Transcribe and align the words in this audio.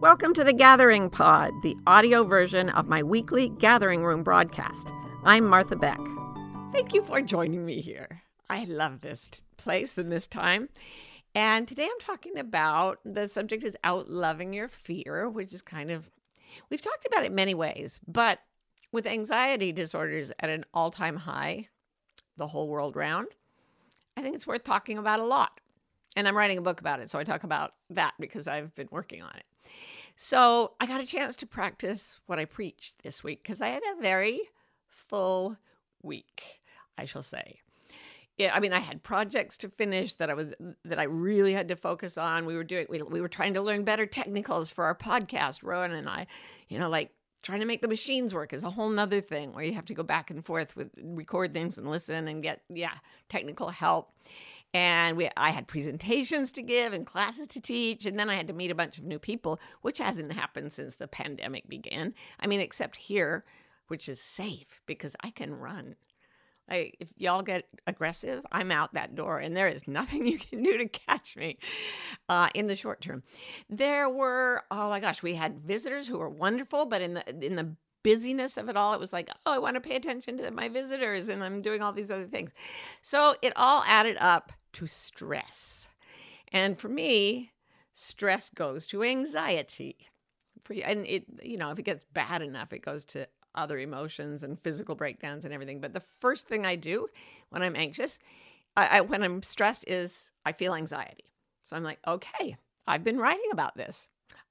Welcome 0.00 0.32
to 0.32 0.44
the 0.44 0.54
Gathering 0.54 1.10
Pod, 1.10 1.52
the 1.62 1.76
audio 1.86 2.24
version 2.24 2.70
of 2.70 2.88
my 2.88 3.02
weekly 3.02 3.50
Gathering 3.50 4.02
Room 4.02 4.22
broadcast. 4.22 4.90
I'm 5.24 5.44
Martha 5.44 5.76
Beck. 5.76 6.00
Thank 6.72 6.94
you 6.94 7.02
for 7.02 7.20
joining 7.20 7.66
me 7.66 7.82
here. 7.82 8.22
I 8.48 8.64
love 8.64 9.02
this 9.02 9.30
place 9.58 9.98
and 9.98 10.10
this 10.10 10.26
time. 10.26 10.70
And 11.34 11.68
today 11.68 11.84
I'm 11.84 12.00
talking 12.00 12.38
about 12.38 13.00
the 13.04 13.28
subject 13.28 13.62
is 13.62 13.76
out 13.84 14.08
loving 14.08 14.54
your 14.54 14.68
fear, 14.68 15.28
which 15.28 15.52
is 15.52 15.60
kind 15.60 15.90
of, 15.90 16.08
we've 16.70 16.80
talked 16.80 17.04
about 17.04 17.24
it 17.24 17.30
many 17.30 17.52
ways, 17.52 18.00
but 18.08 18.38
with 18.92 19.06
anxiety 19.06 19.70
disorders 19.70 20.32
at 20.40 20.48
an 20.48 20.64
all 20.72 20.90
time 20.90 21.16
high, 21.16 21.68
the 22.38 22.46
whole 22.46 22.68
world 22.68 22.96
round, 22.96 23.28
I 24.16 24.22
think 24.22 24.34
it's 24.34 24.46
worth 24.46 24.64
talking 24.64 24.96
about 24.96 25.20
a 25.20 25.26
lot. 25.26 25.60
And 26.16 26.26
I'm 26.26 26.36
writing 26.36 26.56
a 26.56 26.62
book 26.62 26.80
about 26.80 27.00
it, 27.00 27.10
so 27.10 27.18
I 27.18 27.24
talk 27.24 27.44
about 27.44 27.74
that 27.90 28.14
because 28.18 28.48
I've 28.48 28.74
been 28.74 28.88
working 28.90 29.20
on 29.20 29.32
it. 29.36 29.44
So 30.22 30.72
I 30.78 30.84
got 30.84 31.00
a 31.00 31.06
chance 31.06 31.34
to 31.36 31.46
practice 31.46 32.20
what 32.26 32.38
I 32.38 32.44
preached 32.44 33.02
this 33.02 33.24
week 33.24 33.42
because 33.42 33.62
I 33.62 33.68
had 33.68 33.82
a 33.96 34.02
very 34.02 34.42
full 34.86 35.56
week, 36.02 36.60
I 36.98 37.06
shall 37.06 37.22
say. 37.22 37.60
Yeah, 38.36 38.52
I 38.54 38.60
mean, 38.60 38.74
I 38.74 38.80
had 38.80 39.02
projects 39.02 39.56
to 39.58 39.70
finish 39.70 40.16
that 40.16 40.28
I 40.28 40.34
was 40.34 40.52
that 40.84 40.98
I 40.98 41.04
really 41.04 41.54
had 41.54 41.68
to 41.68 41.74
focus 41.74 42.18
on. 42.18 42.44
We 42.44 42.54
were 42.54 42.64
doing 42.64 42.84
we, 42.90 43.00
we 43.00 43.22
were 43.22 43.28
trying 43.28 43.54
to 43.54 43.62
learn 43.62 43.82
better 43.82 44.04
technicals 44.04 44.70
for 44.70 44.84
our 44.84 44.94
podcast, 44.94 45.60
Rowan 45.62 45.92
and 45.92 46.06
I, 46.06 46.26
you 46.68 46.78
know, 46.78 46.90
like 46.90 47.12
trying 47.40 47.60
to 47.60 47.66
make 47.66 47.80
the 47.80 47.88
machines 47.88 48.34
work 48.34 48.52
is 48.52 48.62
a 48.62 48.68
whole 48.68 48.90
nother 48.90 49.22
thing 49.22 49.54
where 49.54 49.64
you 49.64 49.72
have 49.72 49.86
to 49.86 49.94
go 49.94 50.02
back 50.02 50.30
and 50.30 50.44
forth 50.44 50.76
with 50.76 50.90
record 51.02 51.54
things 51.54 51.78
and 51.78 51.88
listen 51.88 52.28
and 52.28 52.42
get 52.42 52.60
yeah 52.68 52.98
technical 53.30 53.70
help 53.70 54.12
and 54.72 55.16
we 55.16 55.28
I 55.36 55.50
had 55.50 55.66
presentations 55.66 56.52
to 56.52 56.62
give 56.62 56.92
and 56.92 57.06
classes 57.06 57.46
to 57.48 57.60
teach 57.60 58.06
and 58.06 58.18
then 58.18 58.30
I 58.30 58.36
had 58.36 58.48
to 58.48 58.52
meet 58.52 58.70
a 58.70 58.74
bunch 58.76 58.98
of 58.98 59.04
new 59.04 59.18
people 59.18 59.60
which 59.82 59.98
hasn't 59.98 60.32
happened 60.32 60.72
since 60.72 60.96
the 60.96 61.08
pandemic 61.08 61.68
began. 61.68 62.14
I 62.38 62.46
mean 62.46 62.60
except 62.60 62.96
here 62.96 63.44
which 63.88 64.08
is 64.08 64.20
safe 64.20 64.80
because 64.86 65.16
I 65.22 65.30
can 65.30 65.52
run. 65.52 65.96
I, 66.70 66.92
if 67.00 67.08
y'all 67.16 67.42
get 67.42 67.66
aggressive, 67.86 68.46
I'm 68.52 68.70
out 68.70 68.92
that 68.92 69.16
door, 69.16 69.38
and 69.38 69.56
there 69.56 69.66
is 69.66 69.88
nothing 69.88 70.26
you 70.28 70.38
can 70.38 70.62
do 70.62 70.78
to 70.78 70.88
catch 70.88 71.36
me 71.36 71.58
uh, 72.28 72.48
in 72.54 72.68
the 72.68 72.76
short 72.76 73.00
term. 73.00 73.24
There 73.68 74.08
were, 74.08 74.62
oh 74.70 74.88
my 74.88 75.00
gosh, 75.00 75.22
we 75.22 75.34
had 75.34 75.60
visitors 75.60 76.06
who 76.06 76.18
were 76.18 76.30
wonderful, 76.30 76.86
but 76.86 77.02
in 77.02 77.14
the 77.14 77.44
in 77.44 77.56
the 77.56 77.74
busyness 78.02 78.56
of 78.56 78.68
it 78.68 78.76
all, 78.76 78.94
it 78.94 79.00
was 79.00 79.12
like, 79.12 79.28
oh, 79.44 79.52
I 79.52 79.58
want 79.58 79.74
to 79.74 79.80
pay 79.80 79.96
attention 79.96 80.38
to 80.38 80.50
my 80.52 80.68
visitors, 80.68 81.28
and 81.28 81.42
I'm 81.42 81.60
doing 81.60 81.82
all 81.82 81.92
these 81.92 82.10
other 82.10 82.26
things. 82.26 82.50
So 83.02 83.34
it 83.42 83.52
all 83.56 83.82
added 83.86 84.16
up 84.20 84.52
to 84.74 84.86
stress. 84.86 85.88
And 86.52 86.78
for 86.78 86.88
me, 86.88 87.52
stress 87.94 88.50
goes 88.50 88.86
to 88.88 89.02
anxiety. 89.02 89.96
For 90.62 90.74
you, 90.74 90.82
and 90.82 91.06
it, 91.06 91.24
you 91.42 91.56
know, 91.56 91.70
if 91.70 91.78
it 91.78 91.84
gets 91.84 92.04
bad 92.12 92.42
enough, 92.42 92.72
it 92.72 92.80
goes 92.80 93.04
to 93.06 93.26
other 93.54 93.78
emotions 93.78 94.42
and 94.42 94.60
physical 94.60 94.94
breakdowns 94.94 95.44
and 95.44 95.52
everything. 95.52 95.80
But 95.80 95.92
the 95.92 96.00
first 96.00 96.48
thing 96.48 96.66
I 96.66 96.76
do 96.76 97.08
when 97.50 97.62
I'm 97.62 97.76
anxious, 97.76 98.18
I, 98.76 98.98
I, 98.98 99.00
when 99.00 99.22
I'm 99.22 99.42
stressed, 99.42 99.84
is 99.88 100.32
I 100.44 100.52
feel 100.52 100.74
anxiety. 100.74 101.32
So 101.62 101.76
I'm 101.76 101.82
like, 101.82 101.98
okay, 102.06 102.56
I've 102.86 103.04
been 103.04 103.18
writing 103.18 103.50
about 103.52 103.76
this. 103.76 104.08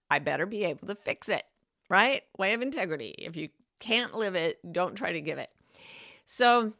I 0.09 0.19
better 0.19 0.45
be 0.45 0.63
able 0.65 0.87
to 0.87 0.95
fix 0.95 1.29
it, 1.29 1.43
right? 1.89 2.23
Way 2.37 2.53
of 2.53 2.61
integrity. 2.61 3.15
If 3.17 3.35
you 3.35 3.49
can't 3.79 4.15
live 4.15 4.35
it, 4.35 4.59
don't 4.71 4.95
try 4.95 5.11
to 5.11 5.21
give 5.21 5.37
it. 5.37 5.49
So 6.25 6.73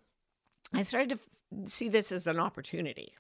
I 0.74 0.84
started 0.84 1.10
to 1.10 1.16
f- 1.16 1.70
see 1.70 1.90
this 1.90 2.12
as 2.12 2.28
an 2.28 2.40
opportunity. 2.40 3.14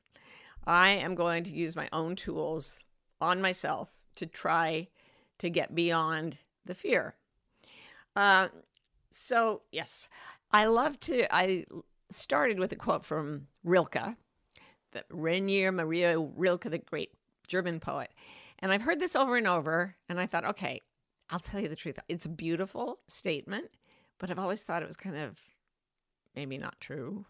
I 0.65 0.89
am 0.91 1.15
going 1.15 1.43
to 1.45 1.49
use 1.49 1.75
my 1.75 1.89
own 1.91 2.15
tools 2.15 2.79
on 3.21 3.41
myself 3.41 3.91
to 4.15 4.25
try 4.25 4.87
to 5.39 5.49
get 5.49 5.75
beyond 5.75 6.37
the 6.65 6.75
fear. 6.75 7.15
Uh, 8.15 8.49
so, 9.11 9.63
yes, 9.71 10.07
I 10.51 10.65
love 10.65 10.99
to. 11.01 11.33
I 11.33 11.65
started 12.11 12.59
with 12.59 12.71
a 12.71 12.75
quote 12.75 13.05
from 13.05 13.47
Rilke, 13.63 14.15
the 14.91 15.03
Rainer 15.09 15.71
Maria 15.71 16.19
Rilke, 16.19 16.69
the 16.69 16.77
great 16.79 17.11
German 17.47 17.79
poet. 17.79 18.11
And 18.59 18.71
I've 18.71 18.81
heard 18.81 18.99
this 18.99 19.15
over 19.15 19.37
and 19.37 19.47
over, 19.47 19.95
and 20.09 20.19
I 20.19 20.25
thought, 20.25 20.45
okay, 20.45 20.81
I'll 21.29 21.39
tell 21.39 21.61
you 21.61 21.69
the 21.69 21.75
truth. 21.75 21.99
It's 22.09 22.25
a 22.25 22.29
beautiful 22.29 22.99
statement, 23.07 23.69
but 24.17 24.29
I've 24.29 24.39
always 24.39 24.63
thought 24.63 24.83
it 24.83 24.87
was 24.87 24.97
kind 24.97 25.15
of 25.15 25.39
maybe 26.35 26.57
not 26.57 26.79
true. 26.79 27.25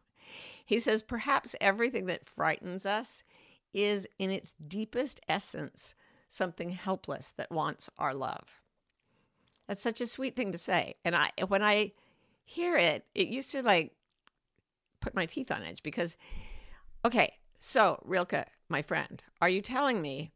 He 0.69 0.79
says, 0.79 1.01
perhaps 1.01 1.55
everything 1.59 2.05
that 2.05 2.27
frightens 2.27 2.85
us 2.85 3.23
is 3.73 4.07
in 4.19 4.29
its 4.29 4.53
deepest 4.67 5.19
essence 5.27 5.95
something 6.27 6.69
helpless 6.69 7.31
that 7.31 7.49
wants 7.49 7.89
our 7.97 8.13
love. 8.13 8.61
That's 9.67 9.81
such 9.81 9.99
a 9.99 10.05
sweet 10.05 10.35
thing 10.35 10.51
to 10.51 10.59
say. 10.59 10.93
And 11.03 11.15
I 11.15 11.31
when 11.47 11.63
I 11.63 11.93
hear 12.45 12.77
it, 12.77 13.03
it 13.15 13.29
used 13.29 13.49
to 13.53 13.63
like 13.63 13.93
put 14.99 15.15
my 15.15 15.25
teeth 15.25 15.49
on 15.49 15.63
edge 15.63 15.81
because 15.81 16.15
okay, 17.03 17.33
so 17.57 17.99
Rilke, 18.05 18.45
my 18.69 18.83
friend, 18.83 19.23
are 19.41 19.49
you 19.49 19.63
telling 19.63 20.03
me 20.03 20.33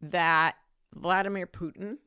that 0.00 0.54
Vladimir 0.94 1.46
Putin, 1.46 1.98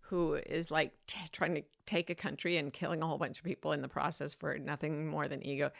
who 0.00 0.36
is 0.46 0.70
like 0.70 0.92
t- 1.06 1.18
trying 1.32 1.54
to 1.56 1.62
take 1.84 2.08
a 2.08 2.14
country 2.14 2.56
and 2.56 2.72
killing 2.72 3.02
a 3.02 3.06
whole 3.06 3.18
bunch 3.18 3.36
of 3.36 3.44
people 3.44 3.72
in 3.72 3.82
the 3.82 3.88
process 3.88 4.32
for 4.32 4.56
nothing 4.56 5.06
more 5.06 5.28
than 5.28 5.44
ego, 5.44 5.70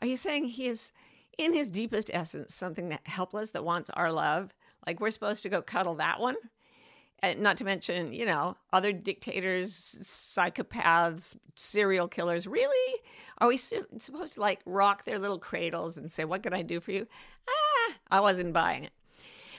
are 0.00 0.06
you 0.06 0.16
saying 0.16 0.44
he 0.44 0.66
is 0.66 0.92
in 1.36 1.52
his 1.52 1.68
deepest 1.68 2.10
essence 2.12 2.54
something 2.54 2.88
that 2.90 3.06
helpless 3.06 3.50
that 3.52 3.64
wants 3.64 3.90
our 3.90 4.12
love? 4.12 4.54
Like 4.86 5.00
we're 5.00 5.10
supposed 5.10 5.42
to 5.42 5.48
go 5.48 5.62
cuddle 5.62 5.96
that 5.96 6.20
one? 6.20 6.36
And 7.20 7.40
not 7.40 7.56
to 7.56 7.64
mention, 7.64 8.12
you 8.12 8.24
know, 8.24 8.56
other 8.72 8.92
dictators, 8.92 9.72
psychopaths, 9.72 11.36
serial 11.56 12.06
killers. 12.06 12.46
Really? 12.46 13.00
Are 13.38 13.48
we 13.48 13.56
supposed 13.56 14.34
to 14.34 14.40
like 14.40 14.60
rock 14.64 15.04
their 15.04 15.18
little 15.18 15.40
cradles 15.40 15.98
and 15.98 16.10
say, 16.10 16.24
What 16.24 16.44
can 16.44 16.54
I 16.54 16.62
do 16.62 16.78
for 16.78 16.92
you? 16.92 17.08
Ah, 17.48 17.94
I 18.10 18.20
wasn't 18.20 18.52
buying 18.52 18.84
it. 18.84 18.92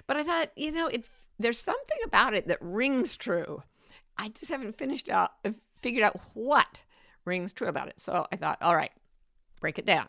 But 0.07 0.17
I 0.17 0.23
thought, 0.23 0.51
you 0.56 0.71
know, 0.71 0.88
it, 0.88 1.06
there's 1.38 1.59
something 1.59 1.97
about 2.06 2.33
it 2.33 2.47
that 2.47 2.57
rings 2.61 3.17
true. 3.17 3.61
I 4.17 4.29
just 4.29 4.50
haven't 4.50 4.77
finished 4.77 5.09
out, 5.09 5.31
uh, 5.44 5.51
figured 5.75 6.03
out 6.03 6.19
what 6.33 6.83
rings 7.25 7.53
true 7.53 7.67
about 7.67 7.89
it. 7.89 8.00
So 8.00 8.25
I 8.31 8.38
thought, 8.38 8.61
all 8.61 8.75
right, 8.75 8.91
break 9.59 9.77
it 9.77 9.85
down. 9.85 10.07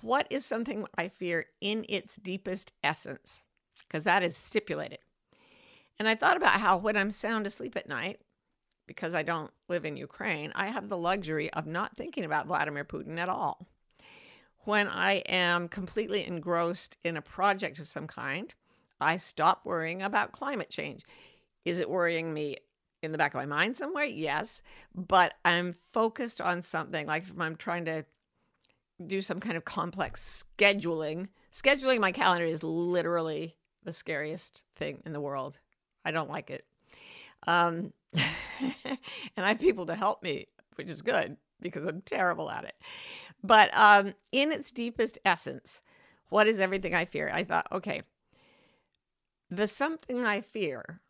What 0.00 0.26
is 0.30 0.44
something 0.44 0.86
I 0.96 1.08
fear 1.08 1.46
in 1.60 1.84
its 1.88 2.16
deepest 2.16 2.72
essence? 2.82 3.42
Because 3.86 4.04
that 4.04 4.22
is 4.22 4.36
stipulated. 4.36 4.98
And 5.98 6.08
I 6.08 6.14
thought 6.14 6.36
about 6.36 6.60
how 6.60 6.76
when 6.76 6.96
I'm 6.96 7.10
sound 7.10 7.46
asleep 7.46 7.76
at 7.76 7.88
night, 7.88 8.20
because 8.86 9.14
I 9.14 9.22
don't 9.22 9.50
live 9.68 9.84
in 9.84 9.96
Ukraine, 9.96 10.52
I 10.54 10.68
have 10.68 10.88
the 10.88 10.96
luxury 10.96 11.52
of 11.52 11.66
not 11.66 11.96
thinking 11.96 12.24
about 12.24 12.46
Vladimir 12.46 12.84
Putin 12.84 13.18
at 13.18 13.28
all. 13.28 13.66
When 14.64 14.88
I 14.88 15.22
am 15.26 15.68
completely 15.68 16.26
engrossed 16.26 16.96
in 17.04 17.16
a 17.16 17.22
project 17.22 17.78
of 17.78 17.88
some 17.88 18.06
kind, 18.06 18.54
I 19.00 19.16
stop 19.16 19.62
worrying 19.64 20.02
about 20.02 20.32
climate 20.32 20.70
change. 20.70 21.04
Is 21.64 21.80
it 21.80 21.90
worrying 21.90 22.32
me 22.32 22.56
in 23.02 23.12
the 23.12 23.18
back 23.18 23.34
of 23.34 23.38
my 23.38 23.46
mind 23.46 23.76
somewhere? 23.76 24.04
Yes. 24.04 24.62
But 24.94 25.34
I'm 25.44 25.72
focused 25.72 26.40
on 26.40 26.62
something 26.62 27.06
like 27.06 27.24
if 27.24 27.32
I'm 27.38 27.56
trying 27.56 27.84
to 27.86 28.04
do 29.06 29.20
some 29.22 29.40
kind 29.40 29.56
of 29.56 29.64
complex 29.64 30.44
scheduling. 30.58 31.28
Scheduling 31.52 32.00
my 32.00 32.12
calendar 32.12 32.44
is 32.44 32.62
literally 32.62 33.56
the 33.84 33.92
scariest 33.92 34.64
thing 34.76 35.02
in 35.06 35.12
the 35.12 35.20
world. 35.20 35.58
I 36.04 36.10
don't 36.10 36.30
like 36.30 36.50
it. 36.50 36.64
Um, 37.46 37.92
and 38.14 38.26
I 39.36 39.48
have 39.48 39.60
people 39.60 39.86
to 39.86 39.94
help 39.94 40.22
me, 40.22 40.46
which 40.74 40.90
is 40.90 41.02
good 41.02 41.36
because 41.60 41.86
I'm 41.86 42.02
terrible 42.02 42.50
at 42.50 42.64
it. 42.64 42.74
But 43.42 43.70
um, 43.76 44.14
in 44.32 44.52
its 44.52 44.70
deepest 44.70 45.18
essence, 45.24 45.82
what 46.28 46.46
is 46.46 46.60
everything 46.60 46.94
I 46.94 47.04
fear? 47.04 47.30
I 47.32 47.44
thought, 47.44 47.68
okay, 47.72 48.02
the 49.50 49.66
something 49.66 50.24
I 50.24 50.40
fear 50.40 51.00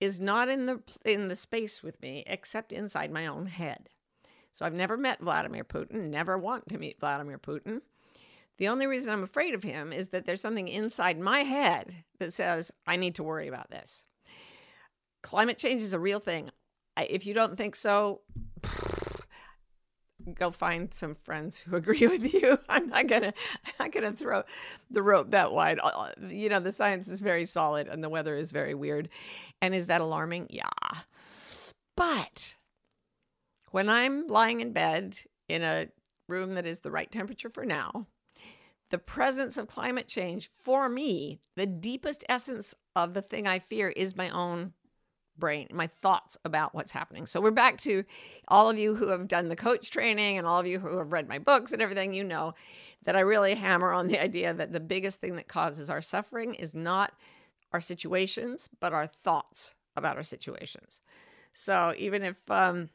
is 0.00 0.20
not 0.20 0.48
in 0.48 0.66
the 0.66 0.80
in 1.04 1.28
the 1.28 1.36
space 1.36 1.82
with 1.82 2.00
me 2.00 2.24
except 2.26 2.72
inside 2.72 3.12
my 3.12 3.26
own 3.26 3.46
head. 3.46 3.88
So 4.58 4.66
I've 4.66 4.74
never 4.74 4.96
met 4.96 5.20
Vladimir 5.20 5.62
Putin, 5.62 6.10
never 6.10 6.36
want 6.36 6.68
to 6.70 6.78
meet 6.78 6.98
Vladimir 6.98 7.38
Putin. 7.38 7.80
The 8.56 8.66
only 8.66 8.88
reason 8.88 9.12
I'm 9.12 9.22
afraid 9.22 9.54
of 9.54 9.62
him 9.62 9.92
is 9.92 10.08
that 10.08 10.26
there's 10.26 10.40
something 10.40 10.66
inside 10.66 11.16
my 11.20 11.44
head 11.44 11.94
that 12.18 12.32
says, 12.32 12.72
I 12.84 12.96
need 12.96 13.14
to 13.14 13.22
worry 13.22 13.46
about 13.46 13.70
this. 13.70 14.06
Climate 15.22 15.58
change 15.58 15.80
is 15.80 15.92
a 15.92 15.98
real 16.00 16.18
thing. 16.18 16.50
If 16.96 17.24
you 17.24 17.34
don't 17.34 17.56
think 17.56 17.76
so, 17.76 18.22
go 20.34 20.50
find 20.50 20.92
some 20.92 21.14
friends 21.14 21.58
who 21.58 21.76
agree 21.76 22.08
with 22.08 22.34
you. 22.34 22.58
I'm 22.68 22.88
not 22.88 23.06
gonna, 23.06 23.34
I'm 23.64 23.72
not 23.78 23.92
gonna 23.92 24.12
throw 24.12 24.42
the 24.90 25.04
rope 25.04 25.28
that 25.30 25.52
wide. 25.52 25.78
Uh, 25.78 25.86
uh, 25.86 26.12
you 26.28 26.48
know, 26.48 26.58
the 26.58 26.72
science 26.72 27.06
is 27.06 27.20
very 27.20 27.44
solid 27.44 27.86
and 27.86 28.02
the 28.02 28.08
weather 28.08 28.34
is 28.34 28.50
very 28.50 28.74
weird. 28.74 29.08
And 29.62 29.72
is 29.72 29.86
that 29.86 30.00
alarming? 30.00 30.48
Yeah. 30.50 30.64
But 31.96 32.56
when 33.70 33.88
I'm 33.88 34.26
lying 34.26 34.60
in 34.60 34.72
bed 34.72 35.18
in 35.48 35.62
a 35.62 35.88
room 36.28 36.54
that 36.54 36.66
is 36.66 36.80
the 36.80 36.90
right 36.90 37.10
temperature 37.10 37.50
for 37.50 37.64
now, 37.64 38.06
the 38.90 38.98
presence 38.98 39.56
of 39.56 39.68
climate 39.68 40.08
change, 40.08 40.50
for 40.54 40.88
me, 40.88 41.40
the 41.56 41.66
deepest 41.66 42.24
essence 42.28 42.74
of 42.96 43.14
the 43.14 43.22
thing 43.22 43.46
I 43.46 43.58
fear 43.58 43.88
is 43.88 44.16
my 44.16 44.30
own 44.30 44.72
brain, 45.36 45.68
my 45.72 45.86
thoughts 45.86 46.36
about 46.44 46.74
what's 46.74 46.90
happening. 46.90 47.26
So 47.26 47.40
we're 47.40 47.50
back 47.50 47.80
to 47.82 48.04
all 48.48 48.68
of 48.68 48.78
you 48.78 48.94
who 48.94 49.08
have 49.08 49.28
done 49.28 49.48
the 49.48 49.56
coach 49.56 49.90
training 49.90 50.38
and 50.38 50.46
all 50.46 50.58
of 50.58 50.66
you 50.66 50.78
who 50.80 50.98
have 50.98 51.12
read 51.12 51.28
my 51.28 51.38
books 51.38 51.72
and 51.72 51.80
everything, 51.80 52.12
you 52.12 52.24
know 52.24 52.54
that 53.04 53.16
I 53.16 53.20
really 53.20 53.54
hammer 53.54 53.92
on 53.92 54.08
the 54.08 54.20
idea 54.22 54.52
that 54.52 54.72
the 54.72 54.80
biggest 54.80 55.20
thing 55.20 55.36
that 55.36 55.48
causes 55.48 55.88
our 55.88 56.02
suffering 56.02 56.54
is 56.54 56.74
not 56.74 57.12
our 57.72 57.80
situations, 57.80 58.68
but 58.80 58.92
our 58.92 59.06
thoughts 59.06 59.74
about 59.96 60.16
our 60.16 60.22
situations. 60.22 61.00
So 61.52 61.94
even 61.96 62.22
if 62.22 62.50
um, 62.50 62.88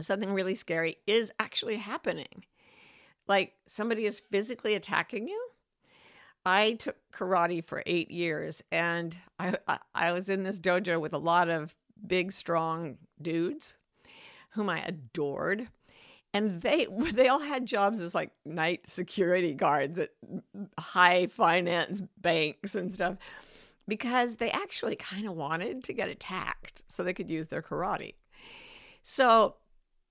something 0.00 0.32
really 0.32 0.54
scary 0.54 0.96
is 1.06 1.32
actually 1.38 1.76
happening, 1.76 2.44
like 3.26 3.54
somebody 3.66 4.06
is 4.06 4.20
physically 4.20 4.74
attacking 4.74 5.28
you, 5.28 5.40
I 6.46 6.74
took 6.74 6.96
karate 7.12 7.64
for 7.64 7.82
eight 7.86 8.10
years, 8.10 8.62
and 8.70 9.16
I 9.38 9.56
I 9.94 10.12
was 10.12 10.28
in 10.28 10.42
this 10.42 10.60
dojo 10.60 11.00
with 11.00 11.14
a 11.14 11.18
lot 11.18 11.48
of 11.48 11.74
big, 12.06 12.32
strong 12.32 12.98
dudes, 13.20 13.76
whom 14.50 14.68
I 14.68 14.82
adored, 14.84 15.68
and 16.34 16.60
they 16.60 16.86
they 17.12 17.28
all 17.28 17.38
had 17.40 17.66
jobs 17.66 18.00
as 18.00 18.14
like 18.14 18.30
night 18.44 18.88
security 18.88 19.54
guards 19.54 19.98
at 19.98 20.10
high 20.78 21.26
finance 21.26 22.02
banks 22.18 22.74
and 22.74 22.92
stuff, 22.92 23.16
because 23.88 24.36
they 24.36 24.50
actually 24.50 24.96
kind 24.96 25.26
of 25.26 25.34
wanted 25.34 25.82
to 25.84 25.94
get 25.94 26.10
attacked 26.10 26.82
so 26.88 27.02
they 27.02 27.14
could 27.14 27.30
use 27.30 27.48
their 27.48 27.62
karate. 27.62 28.14
So, 29.02 29.56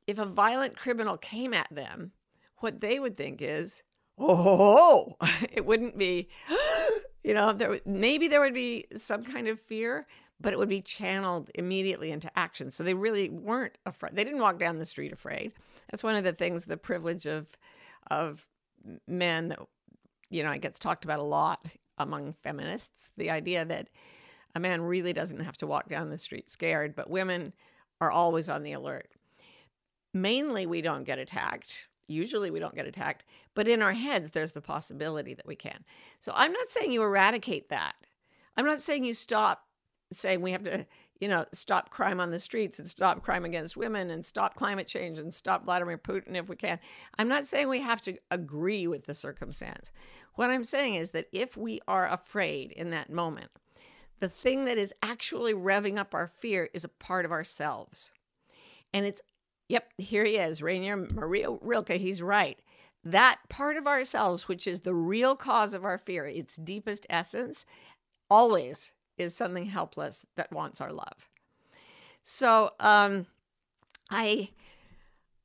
if 0.07 0.17
a 0.17 0.25
violent 0.25 0.77
criminal 0.77 1.17
came 1.17 1.53
at 1.53 1.67
them, 1.71 2.11
what 2.57 2.81
they 2.81 2.99
would 2.99 3.17
think 3.17 3.41
is 3.41 3.83
oh, 4.17 5.15
it 5.51 5.65
wouldn't 5.65 5.97
be, 5.97 6.29
you 7.23 7.33
know, 7.33 7.53
there 7.53 7.79
maybe 7.85 8.27
there 8.27 8.41
would 8.41 8.53
be 8.53 8.85
some 8.95 9.23
kind 9.23 9.47
of 9.47 9.59
fear, 9.59 10.07
but 10.39 10.53
it 10.53 10.59
would 10.59 10.69
be 10.69 10.81
channeled 10.81 11.49
immediately 11.55 12.11
into 12.11 12.31
action. 12.37 12.71
So 12.71 12.83
they 12.83 12.93
really 12.93 13.29
weren't 13.29 13.77
afraid. 13.85 14.15
They 14.15 14.23
didn't 14.23 14.41
walk 14.41 14.59
down 14.59 14.77
the 14.77 14.85
street 14.85 15.13
afraid. 15.13 15.53
That's 15.89 16.03
one 16.03 16.15
of 16.15 16.23
the 16.23 16.33
things, 16.33 16.65
the 16.65 16.77
privilege 16.77 17.25
of 17.25 17.47
of 18.07 18.45
men 19.07 19.47
that 19.47 19.59
you 20.29 20.43
know 20.43 20.51
it 20.51 20.61
gets 20.61 20.79
talked 20.79 21.05
about 21.05 21.19
a 21.19 21.23
lot 21.23 21.65
among 21.97 22.33
feminists. 22.43 23.11
The 23.17 23.29
idea 23.29 23.65
that 23.65 23.89
a 24.55 24.59
man 24.59 24.81
really 24.81 25.13
doesn't 25.13 25.39
have 25.39 25.57
to 25.57 25.67
walk 25.67 25.89
down 25.89 26.09
the 26.09 26.17
street 26.17 26.49
scared, 26.49 26.95
but 26.95 27.09
women 27.09 27.53
are 28.01 28.11
always 28.11 28.49
on 28.49 28.63
the 28.63 28.73
alert. 28.73 29.09
Mainly, 30.13 30.65
we 30.65 30.81
don't 30.81 31.03
get 31.03 31.19
attacked 31.19 31.87
Usually 32.07 32.51
we 32.51 32.59
don't 32.59 32.75
get 32.75 32.87
attacked, 32.87 33.23
but 33.55 33.67
in 33.67 33.81
our 33.81 33.93
heads, 33.93 34.31
there's 34.31 34.51
the 34.51 34.61
possibility 34.61 35.33
that 35.33 35.47
we 35.47 35.55
can. 35.55 35.83
So 36.19 36.31
I'm 36.35 36.51
not 36.51 36.67
saying 36.67 36.91
you 36.91 37.01
eradicate 37.01 37.69
that. 37.69 37.95
I'm 38.57 38.65
not 38.65 38.81
saying 38.81 39.05
you 39.05 39.13
stop 39.13 39.63
saying 40.11 40.41
we 40.41 40.51
have 40.51 40.63
to, 40.63 40.85
you 41.19 41.27
know, 41.27 41.45
stop 41.53 41.89
crime 41.89 42.19
on 42.19 42.29
the 42.29 42.39
streets 42.39 42.77
and 42.77 42.87
stop 42.87 43.23
crime 43.23 43.45
against 43.45 43.77
women 43.77 44.09
and 44.09 44.25
stop 44.25 44.55
climate 44.55 44.85
change 44.85 45.17
and 45.17 45.33
stop 45.33 45.63
Vladimir 45.63 45.97
Putin 45.97 46.35
if 46.35 46.49
we 46.49 46.55
can. 46.55 46.77
I'm 47.17 47.29
not 47.29 47.45
saying 47.45 47.69
we 47.69 47.81
have 47.81 48.01
to 48.03 48.17
agree 48.29 48.85
with 48.85 49.05
the 49.05 49.13
circumstance. 49.13 49.91
What 50.35 50.49
I'm 50.49 50.65
saying 50.65 50.95
is 50.95 51.11
that 51.11 51.27
if 51.31 51.55
we 51.55 51.79
are 51.87 52.07
afraid 52.07 52.73
in 52.73 52.89
that 52.91 53.09
moment, 53.09 53.51
the 54.19 54.29
thing 54.29 54.65
that 54.65 54.77
is 54.77 54.93
actually 55.01 55.53
revving 55.53 55.97
up 55.97 56.13
our 56.13 56.27
fear 56.27 56.69
is 56.73 56.83
a 56.83 56.89
part 56.89 57.25
of 57.25 57.31
ourselves. 57.31 58.11
And 58.93 59.05
it's 59.05 59.21
Yep, 59.73 59.93
here 59.97 60.23
he 60.23 60.35
is, 60.35 60.61
Rainer 60.61 61.07
Maria 61.15 61.49
Rilke. 61.49 61.93
He's 61.93 62.21
right. 62.21 62.59
That 63.03 63.39
part 63.49 63.75
of 63.75 63.87
ourselves, 63.87 64.47
which 64.47 64.67
is 64.67 64.81
the 64.81 64.93
real 64.93 65.35
cause 65.35 65.73
of 65.73 65.83
our 65.83 65.97
fear, 65.97 66.27
its 66.27 66.57
deepest 66.57 67.07
essence, 67.09 67.65
always 68.29 68.93
is 69.17 69.33
something 69.33 69.65
helpless 69.65 70.27
that 70.35 70.51
wants 70.51 70.79
our 70.79 70.93
love. 70.93 71.27
So, 72.21 72.69
um, 72.79 73.25
I, 74.11 74.51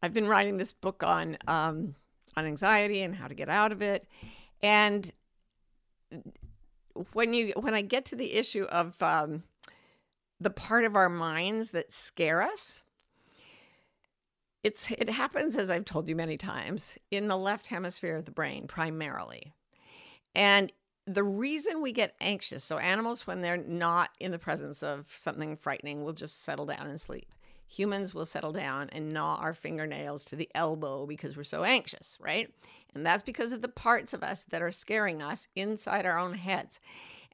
I've 0.03 0.13
been 0.13 0.29
writing 0.29 0.59
this 0.59 0.75
book 0.75 1.03
on 1.03 1.39
um, 1.47 1.95
on 2.37 2.45
anxiety 2.45 3.01
and 3.01 3.15
how 3.15 3.29
to 3.29 3.35
get 3.35 3.49
out 3.49 3.73
of 3.73 3.81
it, 3.81 4.07
and 4.63 5.11
when 7.15 7.33
you 7.33 7.55
when 7.57 7.73
I 7.73 7.81
get 7.81 8.05
to 8.07 8.15
the 8.15 8.35
issue 8.35 8.65
of 8.65 9.03
um, 9.03 9.45
the 10.39 10.51
part 10.51 10.85
of 10.85 10.97
our 10.97 11.09
minds 11.09 11.71
that 11.71 11.95
scare 11.95 12.43
us, 12.43 12.83
it's 14.65 14.91
it 14.91 15.09
happens 15.09 15.57
as 15.57 15.71
I've 15.71 15.85
told 15.85 16.09
you 16.09 16.17
many 16.17 16.37
times 16.37 16.99
in 17.11 17.29
the 17.29 17.37
left 17.37 17.69
hemisphere 17.69 18.17
of 18.17 18.25
the 18.25 18.31
brain 18.31 18.67
primarily. 18.67 19.53
And 20.35 20.73
the 21.07 21.25
reason 21.25 21.81
we 21.81 21.93
get 21.93 22.15
anxious, 22.21 22.63
so 22.63 22.79
animals 22.79 23.27
when 23.27 23.41
they're 23.41 23.57
not 23.57 24.11
in 24.21 24.31
the 24.31 24.39
presence 24.39 24.83
of 24.83 25.13
something 25.17 25.57
frightening 25.57 26.05
will 26.05 26.13
just 26.13 26.43
settle 26.43 26.67
down 26.67 26.87
and 26.87 27.01
sleep. 27.01 27.33
Humans 27.67 28.15
will 28.15 28.25
settle 28.25 28.53
down 28.53 28.89
and 28.91 29.13
gnaw 29.13 29.37
our 29.37 29.55
fingernails 29.55 30.25
to 30.27 30.37
the 30.37 30.51
elbow 30.55 31.07
because 31.07 31.37
we're 31.37 31.45
so 31.45 31.65
anxious, 31.65 32.19
right? 32.21 32.53
And 32.95 33.07
that's 33.07 33.23
because 33.23 33.53
of 33.53 33.63
the 33.63 33.69
parts 33.69 34.13
of 34.13 34.23
us 34.23 34.45
that 34.45 34.63
are 34.63 34.73
scaring 34.73 35.23
us 35.23 35.49
inside 35.55 36.05
our 36.05 36.19
own 36.19 36.35
heads. 36.35 36.81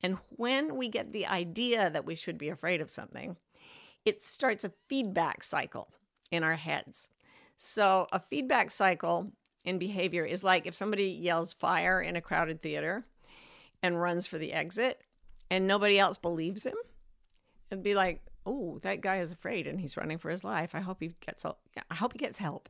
And 0.02 0.18
when 0.30 0.76
we 0.76 0.88
get 0.88 1.12
the 1.12 1.26
idea 1.26 1.88
that 1.90 2.04
we 2.04 2.14
should 2.14 2.36
be 2.36 2.48
afraid 2.48 2.80
of 2.80 2.90
something, 2.90 3.36
it 4.04 4.22
starts 4.22 4.64
a 4.64 4.72
feedback 4.88 5.42
cycle 5.42 5.88
in 6.30 6.42
our 6.42 6.56
heads. 6.56 7.08
So, 7.64 8.08
a 8.12 8.20
feedback 8.20 8.70
cycle 8.70 9.32
in 9.64 9.78
behavior 9.78 10.24
is 10.24 10.44
like 10.44 10.66
if 10.66 10.74
somebody 10.74 11.06
yells 11.06 11.54
fire 11.54 11.98
in 11.98 12.14
a 12.14 12.20
crowded 12.20 12.60
theater 12.60 13.06
and 13.82 13.98
runs 13.98 14.26
for 14.26 14.36
the 14.36 14.52
exit 14.52 15.00
and 15.50 15.66
nobody 15.66 15.98
else 15.98 16.18
believes 16.18 16.66
him, 16.66 16.76
it'd 17.70 17.82
be 17.82 17.94
like, 17.94 18.20
oh, 18.44 18.78
that 18.82 19.00
guy 19.00 19.20
is 19.20 19.32
afraid 19.32 19.66
and 19.66 19.80
he's 19.80 19.96
running 19.96 20.18
for 20.18 20.28
his 20.28 20.44
life. 20.44 20.74
I 20.74 20.80
hope 20.80 20.98
he 21.00 21.14
gets 21.24 21.42
I 21.46 21.94
hope 21.94 22.12
he 22.12 22.18
gets 22.18 22.36
help. 22.36 22.68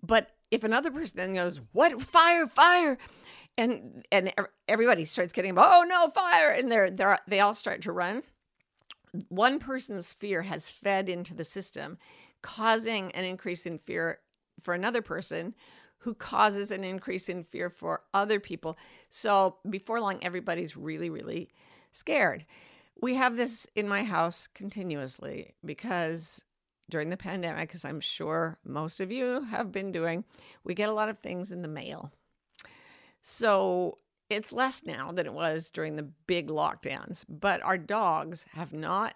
But 0.00 0.30
if 0.52 0.62
another 0.62 0.92
person 0.92 1.16
then 1.16 1.34
goes, 1.34 1.60
"What 1.72 2.00
fire, 2.00 2.46
fire," 2.46 2.98
and 3.56 4.06
and 4.12 4.32
everybody 4.68 5.06
starts 5.06 5.32
getting, 5.32 5.58
"Oh 5.58 5.84
no, 5.88 6.08
fire!" 6.08 6.52
and 6.52 6.70
they're 6.70 6.88
they 6.88 7.16
they 7.26 7.40
all 7.40 7.52
start 7.52 7.82
to 7.82 7.92
run. 7.92 8.22
One 9.28 9.58
person's 9.58 10.12
fear 10.12 10.42
has 10.42 10.70
fed 10.70 11.08
into 11.08 11.34
the 11.34 11.44
system, 11.44 11.98
causing 12.42 13.12
an 13.12 13.24
increase 13.24 13.66
in 13.66 13.78
fear 13.78 14.18
for 14.60 14.74
another 14.74 15.02
person 15.02 15.54
who 15.98 16.14
causes 16.14 16.70
an 16.70 16.84
increase 16.84 17.28
in 17.28 17.44
fear 17.44 17.68
for 17.68 18.02
other 18.14 18.38
people. 18.38 18.78
So 19.10 19.56
before 19.68 20.00
long, 20.00 20.18
everybody's 20.22 20.76
really, 20.76 21.10
really 21.10 21.50
scared. 21.92 22.46
We 23.00 23.14
have 23.14 23.36
this 23.36 23.66
in 23.74 23.88
my 23.88 24.04
house 24.04 24.46
continuously 24.46 25.54
because 25.64 26.42
during 26.90 27.10
the 27.10 27.16
pandemic, 27.16 27.74
as 27.74 27.84
I'm 27.84 28.00
sure 28.00 28.58
most 28.64 29.00
of 29.00 29.12
you 29.12 29.42
have 29.42 29.72
been 29.72 29.92
doing, 29.92 30.24
we 30.64 30.74
get 30.74 30.88
a 30.88 30.92
lot 30.92 31.08
of 31.08 31.18
things 31.18 31.52
in 31.52 31.62
the 31.62 31.68
mail. 31.68 32.12
So 33.20 33.98
it's 34.30 34.52
less 34.52 34.84
now 34.84 35.12
than 35.12 35.26
it 35.26 35.32
was 35.32 35.70
during 35.70 35.96
the 35.96 36.08
big 36.26 36.48
lockdowns, 36.48 37.24
but 37.28 37.62
our 37.62 37.78
dogs 37.78 38.46
have 38.52 38.72
not 38.72 39.14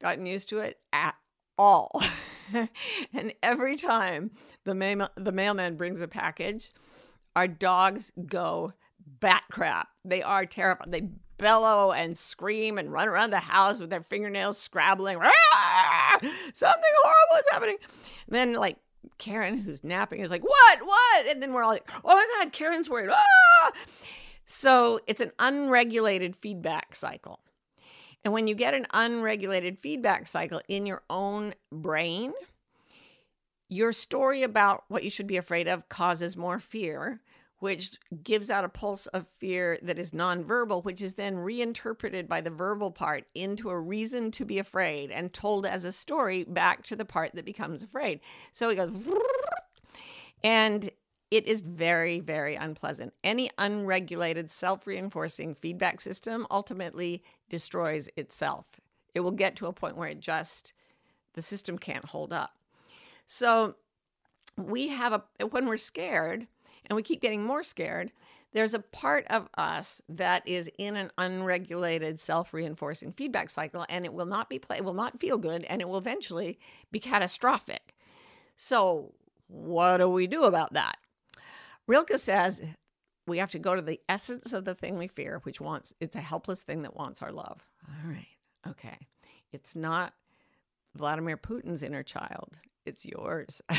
gotten 0.00 0.26
used 0.26 0.48
to 0.48 0.58
it 0.58 0.78
at 0.92 1.14
all. 1.58 2.02
and 3.14 3.32
every 3.42 3.76
time 3.76 4.30
the 4.64 4.74
mail 4.74 5.08
the 5.16 5.32
mailman 5.32 5.76
brings 5.76 6.00
a 6.00 6.08
package, 6.08 6.70
our 7.36 7.48
dogs 7.48 8.12
go 8.26 8.72
bat 9.20 9.42
crap. 9.50 9.88
They 10.04 10.22
are 10.22 10.46
terrified. 10.46 10.92
They 10.92 11.08
bellow 11.38 11.92
and 11.92 12.16
scream 12.16 12.78
and 12.78 12.92
run 12.92 13.08
around 13.08 13.30
the 13.30 13.40
house 13.40 13.80
with 13.80 13.90
their 13.90 14.02
fingernails 14.02 14.58
scrabbling. 14.58 15.18
Something 16.54 16.92
horrible 17.02 17.40
is 17.40 17.48
happening. 17.50 17.76
And 18.26 18.34
then 18.34 18.52
like 18.54 18.76
Karen, 19.18 19.58
who's 19.58 19.82
napping, 19.82 20.20
is 20.20 20.30
like, 20.30 20.44
"What? 20.44 20.78
What?" 20.84 21.26
And 21.26 21.42
then 21.42 21.52
we're 21.52 21.64
all 21.64 21.70
like, 21.70 21.90
"Oh 22.04 22.14
my 22.14 22.26
God, 22.38 22.52
Karen's 22.52 22.88
worried." 22.88 23.10
Ah! 23.10 23.72
So 24.44 25.00
it's 25.06 25.20
an 25.20 25.32
unregulated 25.38 26.36
feedback 26.36 26.94
cycle. 26.94 27.40
And 28.24 28.32
when 28.32 28.46
you 28.46 28.54
get 28.54 28.74
an 28.74 28.86
unregulated 28.92 29.78
feedback 29.78 30.26
cycle 30.26 30.60
in 30.68 30.86
your 30.86 31.02
own 31.10 31.54
brain, 31.72 32.32
your 33.68 33.92
story 33.92 34.42
about 34.42 34.84
what 34.88 35.02
you 35.02 35.10
should 35.10 35.26
be 35.26 35.36
afraid 35.36 35.66
of 35.66 35.88
causes 35.88 36.36
more 36.36 36.58
fear, 36.58 37.20
which 37.58 37.98
gives 38.22 38.50
out 38.50 38.64
a 38.64 38.68
pulse 38.68 39.06
of 39.08 39.26
fear 39.38 39.78
that 39.82 39.98
is 39.98 40.12
nonverbal, 40.12 40.84
which 40.84 41.00
is 41.00 41.14
then 41.14 41.36
reinterpreted 41.36 42.28
by 42.28 42.40
the 42.40 42.50
verbal 42.50 42.90
part 42.90 43.24
into 43.34 43.70
a 43.70 43.80
reason 43.80 44.30
to 44.32 44.44
be 44.44 44.58
afraid 44.58 45.10
and 45.10 45.32
told 45.32 45.64
as 45.64 45.84
a 45.84 45.92
story 45.92 46.44
back 46.44 46.84
to 46.84 46.94
the 46.94 47.04
part 47.04 47.34
that 47.34 47.44
becomes 47.44 47.82
afraid. 47.82 48.20
So 48.52 48.68
it 48.68 48.76
goes, 48.76 48.90
and 50.44 50.90
it 51.32 51.46
is 51.46 51.62
very, 51.62 52.20
very 52.20 52.56
unpleasant. 52.56 53.14
Any 53.24 53.50
unregulated, 53.56 54.50
self 54.50 54.86
reinforcing 54.86 55.54
feedback 55.54 56.02
system 56.02 56.46
ultimately 56.50 57.22
destroys 57.48 58.10
itself. 58.18 58.66
It 59.14 59.20
will 59.20 59.30
get 59.30 59.56
to 59.56 59.66
a 59.66 59.72
point 59.72 59.96
where 59.96 60.10
it 60.10 60.20
just, 60.20 60.74
the 61.32 61.40
system 61.40 61.78
can't 61.78 62.04
hold 62.04 62.34
up. 62.34 62.50
So 63.26 63.76
we 64.58 64.88
have 64.88 65.14
a, 65.14 65.46
when 65.46 65.66
we're 65.66 65.78
scared 65.78 66.46
and 66.84 66.96
we 66.96 67.02
keep 67.02 67.22
getting 67.22 67.42
more 67.42 67.62
scared, 67.62 68.12
there's 68.52 68.74
a 68.74 68.80
part 68.80 69.26
of 69.28 69.48
us 69.56 70.02
that 70.10 70.46
is 70.46 70.68
in 70.76 70.96
an 70.96 71.10
unregulated 71.16 72.20
self-reinforcing 72.20 73.14
feedback 73.14 73.48
cycle 73.48 73.86
and 73.88 74.04
it 74.04 74.12
will 74.12 74.26
not 74.26 74.50
be 74.50 74.58
play 74.58 74.82
will 74.82 74.92
not 74.92 75.18
feel 75.18 75.38
good 75.38 75.64
and 75.64 75.80
it 75.80 75.88
will 75.88 75.96
eventually 75.96 76.58
be 76.90 77.00
catastrophic 77.00 77.94
so 78.54 79.14
what 79.48 79.96
do 79.96 80.08
we 80.10 80.26
do 80.26 80.44
about 80.44 80.74
that 80.74 80.98
rilke 81.92 82.18
says 82.18 82.62
we 83.26 83.38
have 83.38 83.50
to 83.52 83.58
go 83.58 83.76
to 83.76 83.82
the 83.82 84.00
essence 84.08 84.52
of 84.52 84.64
the 84.64 84.74
thing 84.74 84.98
we 84.98 85.08
fear 85.08 85.40
which 85.44 85.60
wants 85.60 85.94
it's 86.00 86.16
a 86.16 86.20
helpless 86.20 86.62
thing 86.62 86.82
that 86.82 86.96
wants 86.96 87.22
our 87.22 87.32
love. 87.32 87.60
All 87.88 88.10
right. 88.10 88.26
Okay. 88.66 88.96
It's 89.52 89.76
not 89.76 90.14
vladimir 90.96 91.36
putin's 91.36 91.82
inner 91.82 92.02
child. 92.02 92.58
It's 92.86 93.04
yours. 93.04 93.62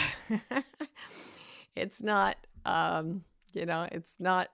It's 1.75 2.03
not 2.03 2.37
um 2.65 3.23
you 3.51 3.65
know 3.65 3.87
it's 3.91 4.17
not 4.19 4.49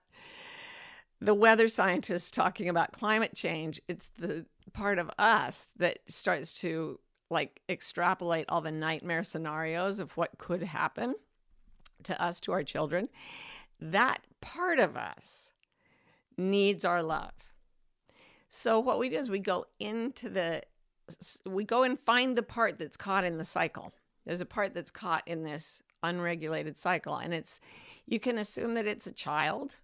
the 1.20 1.34
weather 1.34 1.68
scientists 1.68 2.30
talking 2.30 2.70
about 2.70 2.92
climate 2.92 3.34
change, 3.34 3.78
it's 3.88 4.08
the 4.18 4.46
part 4.72 4.98
of 4.98 5.10
us 5.18 5.68
that 5.76 5.98
starts 6.08 6.52
to 6.60 6.98
like 7.28 7.60
extrapolate 7.68 8.46
all 8.48 8.62
the 8.62 8.72
nightmare 8.72 9.22
scenarios 9.22 9.98
of 9.98 10.16
what 10.16 10.38
could 10.38 10.62
happen 10.62 11.14
to 12.04 12.20
us, 12.22 12.40
to 12.40 12.52
our 12.52 12.62
children. 12.62 13.08
That 13.80 14.22
part 14.40 14.78
of 14.78 14.96
us 14.96 15.52
needs 16.36 16.84
our 16.84 17.02
love. 17.02 17.32
So 18.48 18.80
what 18.80 18.98
we 18.98 19.08
do 19.08 19.16
is 19.16 19.30
we 19.30 19.38
go 19.38 19.66
into 19.78 20.28
the 20.28 20.62
we 21.44 21.64
go 21.64 21.82
and 21.82 21.98
find 21.98 22.36
the 22.36 22.42
part 22.42 22.78
that's 22.78 22.96
caught 22.96 23.24
in 23.24 23.36
the 23.36 23.44
cycle. 23.44 23.92
There's 24.24 24.40
a 24.40 24.46
part 24.46 24.74
that's 24.74 24.90
caught 24.90 25.26
in 25.26 25.42
this 25.42 25.82
unregulated 26.02 26.78
cycle 26.78 27.16
and 27.16 27.34
it's 27.34 27.60
you 28.06 28.18
can 28.18 28.38
assume 28.38 28.74
that 28.74 28.86
it's 28.86 29.06
a 29.06 29.12
child 29.12 29.76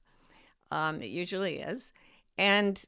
um, 0.70 1.00
it 1.00 1.08
usually 1.08 1.58
is. 1.58 1.92
And 2.38 2.82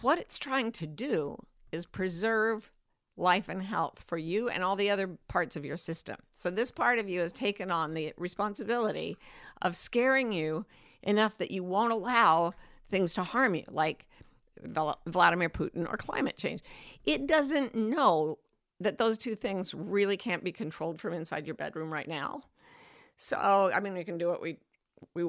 what 0.00 0.18
it's 0.18 0.38
trying 0.38 0.72
to 0.72 0.86
do 0.86 1.36
is 1.72 1.86
preserve 1.86 2.70
life 3.16 3.48
and 3.48 3.62
health 3.62 4.04
for 4.06 4.16
you 4.16 4.48
and 4.48 4.64
all 4.64 4.76
the 4.76 4.90
other 4.90 5.08
parts 5.28 5.56
of 5.56 5.64
your 5.64 5.76
system. 5.76 6.16
So, 6.32 6.50
this 6.50 6.70
part 6.70 6.98
of 6.98 7.08
you 7.08 7.20
has 7.20 7.32
taken 7.32 7.70
on 7.70 7.94
the 7.94 8.12
responsibility 8.16 9.16
of 9.62 9.76
scaring 9.76 10.32
you 10.32 10.64
enough 11.02 11.38
that 11.38 11.50
you 11.50 11.64
won't 11.64 11.92
allow 11.92 12.52
things 12.88 13.14
to 13.14 13.22
harm 13.22 13.54
you, 13.54 13.64
like 13.70 14.06
Vladimir 15.06 15.48
Putin 15.48 15.90
or 15.90 15.96
climate 15.96 16.36
change. 16.36 16.62
It 17.04 17.26
doesn't 17.26 17.74
know 17.74 18.38
that 18.80 18.98
those 18.98 19.18
two 19.18 19.34
things 19.34 19.74
really 19.74 20.16
can't 20.16 20.42
be 20.42 20.52
controlled 20.52 20.98
from 20.98 21.12
inside 21.12 21.46
your 21.46 21.54
bedroom 21.54 21.92
right 21.92 22.08
now. 22.08 22.42
So, 23.16 23.70
I 23.74 23.80
mean, 23.80 23.94
we 23.94 24.04
can 24.04 24.18
do 24.18 24.28
what 24.28 24.40
we 24.40 24.56
we 25.14 25.28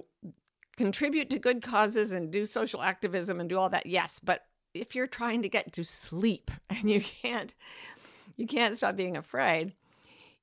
contribute 0.78 1.30
to 1.30 1.40
good 1.40 1.62
causes 1.62 2.14
and 2.14 2.32
do 2.32 2.46
social 2.46 2.82
activism 2.82 3.40
and 3.40 3.50
do 3.50 3.58
all 3.58 3.70
that 3.70 3.86
yes 3.86 4.20
but 4.20 4.46
if 4.74 4.96
you're 4.96 5.08
trying 5.08 5.42
to 5.42 5.50
get 5.50 5.74
to 5.74 5.84
sleep 5.84 6.52
and 6.70 6.90
you 6.90 7.02
can't 7.02 7.54
you 8.38 8.48
can't 8.48 8.78
stop 8.78 8.96
being 8.96 9.18
afraid 9.18 9.74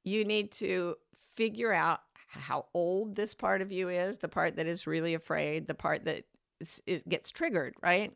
you 0.05 0.25
need 0.25 0.51
to 0.53 0.97
figure 1.15 1.73
out 1.73 2.01
how 2.29 2.67
old 2.75 3.17
this 3.17 3.35
part 3.35 3.63
of 3.63 3.73
you 3.73 3.89
is 3.89 4.19
the 4.19 4.29
part 4.29 4.57
that 4.57 4.67
is 4.67 4.87
really 4.87 5.15
afraid 5.15 5.67
the 5.67 5.75
part 5.75 6.05
that 6.05 6.25
is, 6.61 6.83
it 6.87 7.09
gets 7.09 7.31
triggered 7.31 7.75
right? 7.83 8.13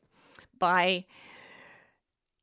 By 0.58 1.06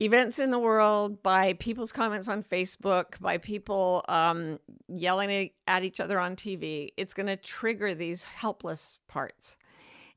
events 0.02 0.40
in 0.40 0.50
the 0.50 0.60
world 0.60 1.22
by 1.22 1.52
people's 1.54 1.92
comments 1.92 2.30
on 2.30 2.42
facebook 2.42 3.20
by 3.20 3.38
people 3.38 4.04
um, 4.08 4.58
yelling 4.88 5.50
at 5.68 5.84
each 5.84 6.00
other 6.00 6.18
on 6.18 6.38
tv 6.38 6.90
it's 6.96 7.14
going 7.14 7.28
to 7.28 7.36
trigger 7.36 7.94
these 7.94 8.24
helpless 8.24 8.98
parts. 9.10 9.58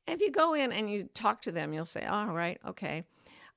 And 0.07 0.15
if 0.15 0.25
you 0.25 0.31
go 0.31 0.53
in 0.53 0.71
and 0.71 0.89
you 0.89 1.07
talk 1.13 1.41
to 1.43 1.51
them, 1.51 1.73
you'll 1.73 1.85
say, 1.85 2.05
"All 2.05 2.33
right, 2.33 2.59
okay." 2.67 3.05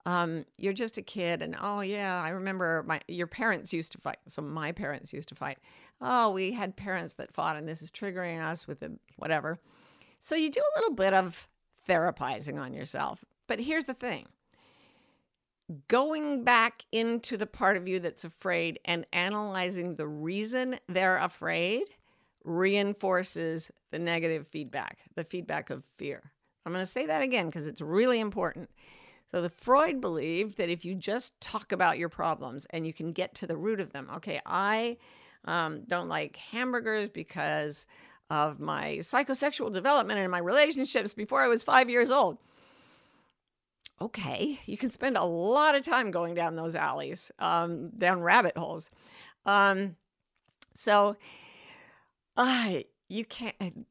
Um, 0.07 0.45
you're 0.57 0.73
just 0.73 0.99
a 0.99 1.03
kid, 1.03 1.43
and 1.43 1.57
oh 1.61 1.81
yeah, 1.81 2.23
I 2.23 2.29
remember 2.29 2.85
my 2.87 3.01
your 3.09 3.27
parents 3.27 3.73
used 3.73 3.91
to 3.93 3.99
fight. 3.99 4.19
So 4.29 4.41
my 4.41 4.71
parents 4.71 5.13
used 5.13 5.29
to 5.31 5.35
fight. 5.35 5.59
Oh, 6.01 6.31
we 6.31 6.53
had 6.53 6.77
parents 6.77 7.15
that 7.15 7.33
fought, 7.33 7.57
and 7.57 7.69
this 7.69 7.83
is 7.83 7.91
triggering 7.91 8.41
us 8.41 8.69
with 8.69 8.83
a 8.83 8.93
whatever. 9.17 9.59
So 10.21 10.37
you 10.37 10.49
do 10.49 10.61
a 10.61 10.79
little 10.79 10.95
bit 10.95 11.13
of 11.13 11.49
therapizing 11.89 12.61
on 12.61 12.73
yourself. 12.73 13.25
But 13.49 13.59
here's 13.59 13.87
the 13.87 13.95
thing: 13.95 14.29
going 15.89 16.45
back 16.45 16.85
into 16.93 17.37
the 17.37 17.47
part 17.47 17.77
of 17.77 17.89
you 17.89 17.99
that's 17.99 18.25
afraid 18.25 18.79
and 18.85 19.07
analyzing 19.13 19.97
the 19.97 20.07
reason 20.07 20.79
they're 20.89 21.19
afraid 21.19 21.85
reinforces 22.45 23.73
the 23.91 23.99
negative 23.99 24.47
feedback, 24.47 24.99
the 25.17 25.25
feedback 25.25 25.69
of 25.71 25.85
fear. 25.97 26.31
I'm 26.65 26.73
going 26.73 26.83
to 26.83 26.87
say 26.87 27.07
that 27.07 27.23
again 27.23 27.47
because 27.47 27.67
it's 27.67 27.81
really 27.81 28.21
important. 28.21 28.71
So, 29.29 29.43
the 29.43 29.51
Freud 29.51 30.01
believed 30.01 30.57
that 30.59 30.69
if 30.69 30.85
you 30.85 30.95
just 30.95 31.41
talk 31.41 31.73
about 31.73 31.99
your 31.99 32.09
problems 32.09 32.67
and 32.71 32.87
you 32.87 32.93
can 32.93 33.11
get 33.11 33.35
to 33.37 33.47
the 33.47 33.57
root 33.57 33.81
of 33.81 33.93
them, 33.93 34.09
okay, 34.17 34.41
I 34.47 34.99
um, 35.45 35.83
don't 35.87 36.09
like 36.09 36.37
hamburgers 36.37 37.09
because 37.09 37.87
of 38.31 38.61
my 38.61 38.99
psychosexual 39.01 39.73
development 39.73 40.21
and 40.21 40.31
my 40.31 40.39
relationships 40.39 41.13
before 41.13 41.43
I 41.43 41.49
was 41.49 41.63
five 41.63 41.91
years 41.91 42.11
old. 42.11 42.39
Okay, 44.01 44.61
you 44.67 44.77
can 44.77 44.91
spend 44.91 45.17
a 45.17 45.25
lot 45.25 45.75
of 45.75 45.85
time 45.85 46.11
going 46.11 46.35
down 46.35 46.55
those 46.55 46.75
alleys, 46.75 47.31
um, 47.39 47.91
down 47.97 48.21
rabbit 48.21 48.57
holes. 48.57 48.91
Um, 49.47 49.97
so, 50.75 51.17
uh, 52.37 52.81
you 53.09 53.25
can't, 53.25 53.87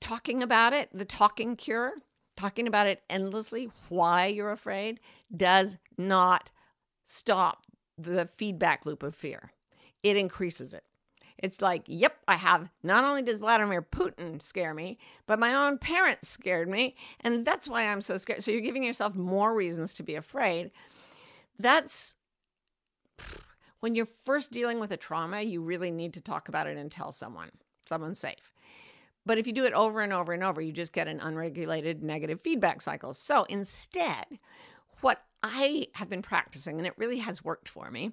talking 0.00 0.42
about 0.42 0.72
it, 0.72 0.88
the 0.92 1.04
talking 1.04 1.56
cure, 1.56 1.92
talking 2.36 2.66
about 2.66 2.86
it 2.86 3.02
endlessly, 3.10 3.70
why 3.88 4.26
you're 4.26 4.52
afraid, 4.52 5.00
does 5.34 5.76
not 5.98 6.50
stop 7.04 7.66
the 7.98 8.26
feedback 8.26 8.86
loop 8.86 9.02
of 9.02 9.14
fear. 9.14 9.52
It 10.02 10.16
increases 10.16 10.74
it. 10.74 10.84
It's 11.38 11.60
like, 11.60 11.82
yep, 11.86 12.16
I 12.28 12.36
have. 12.36 12.70
Not 12.82 13.04
only 13.04 13.22
does 13.22 13.40
Vladimir 13.40 13.82
Putin 13.82 14.40
scare 14.40 14.74
me, 14.74 14.98
but 15.26 15.40
my 15.40 15.54
own 15.54 15.76
parents 15.76 16.28
scared 16.28 16.68
me. 16.68 16.94
And 17.20 17.44
that's 17.44 17.68
why 17.68 17.86
I'm 17.86 18.00
so 18.00 18.16
scared. 18.16 18.42
So 18.42 18.52
you're 18.52 18.60
giving 18.60 18.84
yourself 18.84 19.16
more 19.16 19.52
reasons 19.54 19.92
to 19.94 20.04
be 20.04 20.14
afraid. 20.14 20.70
That's 21.58 22.14
when 23.80 23.96
you're 23.96 24.06
first 24.06 24.52
dealing 24.52 24.78
with 24.78 24.92
a 24.92 24.96
trauma, 24.96 25.42
you 25.42 25.60
really 25.60 25.90
need 25.90 26.14
to 26.14 26.20
talk 26.20 26.48
about 26.48 26.68
it 26.68 26.76
and 26.76 26.90
tell 26.90 27.10
someone, 27.10 27.50
someone 27.84 28.14
safe. 28.14 28.54
But 29.24 29.38
if 29.38 29.46
you 29.46 29.52
do 29.52 29.64
it 29.64 29.72
over 29.72 30.00
and 30.00 30.12
over 30.12 30.32
and 30.32 30.42
over, 30.42 30.60
you 30.60 30.72
just 30.72 30.92
get 30.92 31.08
an 31.08 31.20
unregulated 31.20 32.02
negative 32.02 32.40
feedback 32.40 32.82
cycle. 32.82 33.14
So 33.14 33.44
instead, 33.44 34.26
what 35.00 35.22
I 35.42 35.88
have 35.94 36.08
been 36.08 36.22
practicing, 36.22 36.78
and 36.78 36.86
it 36.86 36.94
really 36.96 37.18
has 37.18 37.44
worked 37.44 37.68
for 37.68 37.90
me, 37.90 38.12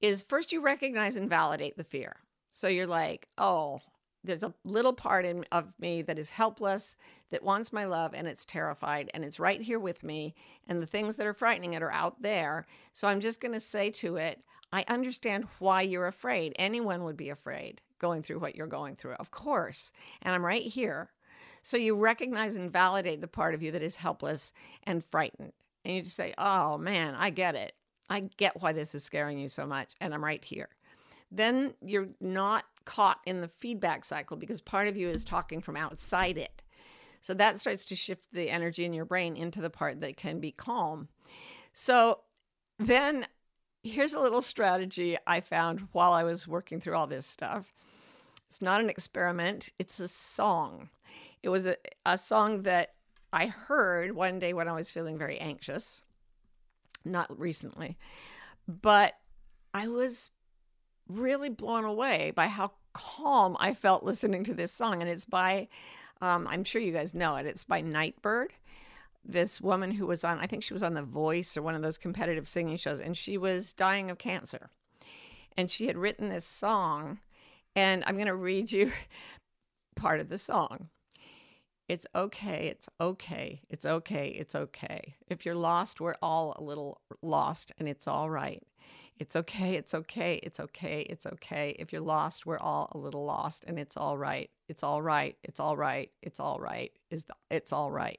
is 0.00 0.22
first 0.22 0.52
you 0.52 0.60
recognize 0.60 1.16
and 1.16 1.28
validate 1.28 1.76
the 1.76 1.84
fear. 1.84 2.16
So 2.52 2.68
you're 2.68 2.86
like, 2.86 3.28
oh, 3.36 3.80
there's 4.24 4.42
a 4.42 4.54
little 4.64 4.92
part 4.92 5.24
in, 5.24 5.44
of 5.52 5.72
me 5.78 6.02
that 6.02 6.18
is 6.18 6.30
helpless, 6.30 6.96
that 7.30 7.42
wants 7.42 7.72
my 7.72 7.84
love, 7.84 8.12
and 8.14 8.26
it's 8.26 8.44
terrified, 8.44 9.10
and 9.14 9.24
it's 9.24 9.38
right 9.38 9.60
here 9.60 9.78
with 9.78 10.02
me. 10.02 10.34
And 10.66 10.82
the 10.82 10.86
things 10.86 11.16
that 11.16 11.26
are 11.26 11.34
frightening 11.34 11.74
it 11.74 11.82
are 11.82 11.92
out 11.92 12.22
there. 12.22 12.66
So 12.92 13.08
I'm 13.08 13.20
just 13.20 13.40
going 13.40 13.52
to 13.52 13.60
say 13.60 13.90
to 13.90 14.16
it, 14.16 14.42
I 14.76 14.84
understand 14.88 15.46
why 15.58 15.80
you're 15.80 16.06
afraid. 16.06 16.52
Anyone 16.58 17.04
would 17.04 17.16
be 17.16 17.30
afraid 17.30 17.80
going 17.98 18.22
through 18.22 18.40
what 18.40 18.54
you're 18.54 18.66
going 18.66 18.94
through, 18.94 19.14
of 19.14 19.30
course. 19.30 19.90
And 20.20 20.34
I'm 20.34 20.44
right 20.44 20.66
here. 20.66 21.08
So 21.62 21.78
you 21.78 21.96
recognize 21.96 22.56
and 22.56 22.70
validate 22.70 23.22
the 23.22 23.26
part 23.26 23.54
of 23.54 23.62
you 23.62 23.72
that 23.72 23.80
is 23.80 23.96
helpless 23.96 24.52
and 24.82 25.02
frightened. 25.02 25.54
And 25.82 25.94
you 25.94 26.02
just 26.02 26.14
say, 26.14 26.34
oh 26.36 26.76
man, 26.76 27.14
I 27.14 27.30
get 27.30 27.54
it. 27.54 27.72
I 28.10 28.28
get 28.36 28.60
why 28.60 28.74
this 28.74 28.94
is 28.94 29.02
scaring 29.02 29.38
you 29.38 29.48
so 29.48 29.66
much. 29.66 29.94
And 29.98 30.12
I'm 30.12 30.22
right 30.22 30.44
here. 30.44 30.68
Then 31.32 31.72
you're 31.80 32.08
not 32.20 32.64
caught 32.84 33.20
in 33.24 33.40
the 33.40 33.48
feedback 33.48 34.04
cycle 34.04 34.36
because 34.36 34.60
part 34.60 34.88
of 34.88 34.98
you 34.98 35.08
is 35.08 35.24
talking 35.24 35.62
from 35.62 35.78
outside 35.78 36.36
it. 36.36 36.62
So 37.22 37.32
that 37.32 37.58
starts 37.58 37.86
to 37.86 37.96
shift 37.96 38.30
the 38.30 38.50
energy 38.50 38.84
in 38.84 38.92
your 38.92 39.06
brain 39.06 39.36
into 39.36 39.62
the 39.62 39.70
part 39.70 40.02
that 40.02 40.18
can 40.18 40.38
be 40.38 40.52
calm. 40.52 41.08
So 41.72 42.20
then 42.78 43.26
here's 43.86 44.14
a 44.14 44.20
little 44.20 44.42
strategy 44.42 45.16
I 45.26 45.40
found 45.40 45.88
while 45.92 46.12
I 46.12 46.24
was 46.24 46.46
working 46.46 46.80
through 46.80 46.96
all 46.96 47.06
this 47.06 47.26
stuff. 47.26 47.72
It's 48.48 48.62
not 48.62 48.80
an 48.80 48.90
experiment, 48.90 49.70
it's 49.78 49.98
a 50.00 50.08
song. 50.08 50.90
It 51.42 51.48
was 51.48 51.66
a, 51.66 51.76
a 52.04 52.18
song 52.18 52.62
that 52.62 52.94
I 53.32 53.46
heard 53.46 54.14
one 54.14 54.38
day 54.38 54.52
when 54.52 54.68
I 54.68 54.72
was 54.72 54.90
feeling 54.90 55.18
very 55.18 55.38
anxious, 55.38 56.02
not 57.04 57.38
recently, 57.38 57.98
but 58.66 59.14
I 59.74 59.88
was 59.88 60.30
really 61.08 61.50
blown 61.50 61.84
away 61.84 62.32
by 62.34 62.46
how 62.46 62.72
calm 62.92 63.56
I 63.60 63.74
felt 63.74 64.04
listening 64.04 64.44
to 64.44 64.54
this 64.54 64.72
song. 64.72 65.02
And 65.02 65.10
it's 65.10 65.24
by, 65.24 65.68
um, 66.20 66.46
I'm 66.48 66.64
sure 66.64 66.80
you 66.80 66.92
guys 66.92 67.14
know 67.14 67.36
it, 67.36 67.46
it's 67.46 67.64
by 67.64 67.82
Nightbirde 67.82 68.52
this 69.26 69.60
woman 69.60 69.90
who 69.90 70.06
was 70.06 70.24
on, 70.24 70.38
I 70.38 70.46
think 70.46 70.62
she 70.62 70.72
was 70.72 70.82
on 70.82 70.94
The 70.94 71.02
Voice 71.02 71.56
or 71.56 71.62
one 71.62 71.74
of 71.74 71.82
those 71.82 71.98
competitive 71.98 72.46
singing 72.48 72.76
shows, 72.76 73.00
and 73.00 73.16
she 73.16 73.36
was 73.36 73.72
dying 73.72 74.10
of 74.10 74.18
cancer. 74.18 74.70
And 75.56 75.70
she 75.70 75.86
had 75.86 75.96
written 75.96 76.28
this 76.28 76.44
song, 76.44 77.18
and 77.74 78.04
I'm 78.06 78.16
going 78.16 78.26
to 78.26 78.34
read 78.34 78.70
you 78.72 78.92
part 79.96 80.20
of 80.20 80.28
the 80.28 80.38
song. 80.38 80.88
It's 81.88 82.06
okay. 82.14 82.68
It's 82.68 82.88
okay. 83.00 83.62
It's 83.70 83.86
okay. 83.86 84.28
It's 84.28 84.54
okay. 84.54 85.14
If 85.28 85.46
you're 85.46 85.54
lost, 85.54 86.00
we're 86.00 86.16
all 86.20 86.54
a 86.58 86.62
little 86.62 87.00
lost 87.22 87.70
and 87.78 87.88
it's 87.88 88.08
all 88.08 88.28
right. 88.28 88.62
It's 89.18 89.36
okay. 89.36 89.76
It's 89.76 89.94
okay. 89.94 90.40
It's 90.42 90.58
okay. 90.58 91.06
It's 91.08 91.26
okay. 91.26 91.76
If 91.78 91.92
you're 91.92 92.02
lost, 92.02 92.44
we're 92.44 92.58
all 92.58 92.90
a 92.92 92.98
little 92.98 93.24
lost 93.24 93.64
and 93.68 93.78
it's 93.78 93.96
all 93.96 94.18
right. 94.18 94.50
It's 94.68 94.82
all 94.82 95.00
right. 95.00 95.36
It's 95.44 95.60
all 95.60 95.76
right. 95.76 96.10
It's 96.22 96.40
all 96.40 96.58
right. 96.58 96.90
Is 97.10 97.24
it's 97.50 97.72
all 97.72 97.90
right. 97.92 98.18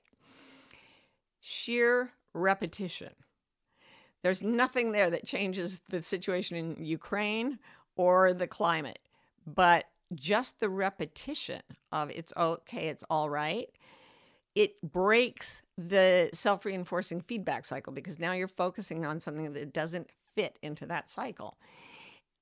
Sheer 1.40 2.12
repetition. 2.34 3.14
There's 4.24 4.42
nothing 4.42 4.92
there 4.92 5.10
that 5.10 5.26
changes 5.26 5.82
the 5.90 6.02
situation 6.02 6.58
in 6.58 6.84
Ukraine 6.84 7.60
or 7.96 8.34
the 8.34 8.48
climate, 8.48 9.00
but 9.46 9.86
just 10.16 10.60
the 10.60 10.70
repetition 10.70 11.62
of 11.92 12.10
it's 12.10 12.34
okay, 12.36 12.88
it's 12.88 13.04
all 13.10 13.30
right, 13.30 13.70
it 14.56 14.82
breaks 14.82 15.62
the 15.78 16.30
self 16.34 16.66
reinforcing 16.66 17.22
feedback 17.22 17.66
cycle 17.66 17.94
because 17.94 18.20
now 18.20 18.32
you're 18.32 18.48
focusing 18.48 19.06
on 19.06 19.20
something 19.20 19.54
that 19.54 19.72
doesn't 19.72 20.10
fit 20.36 20.58
into 20.62 20.86
that 20.88 21.10
cycle. 21.10 21.58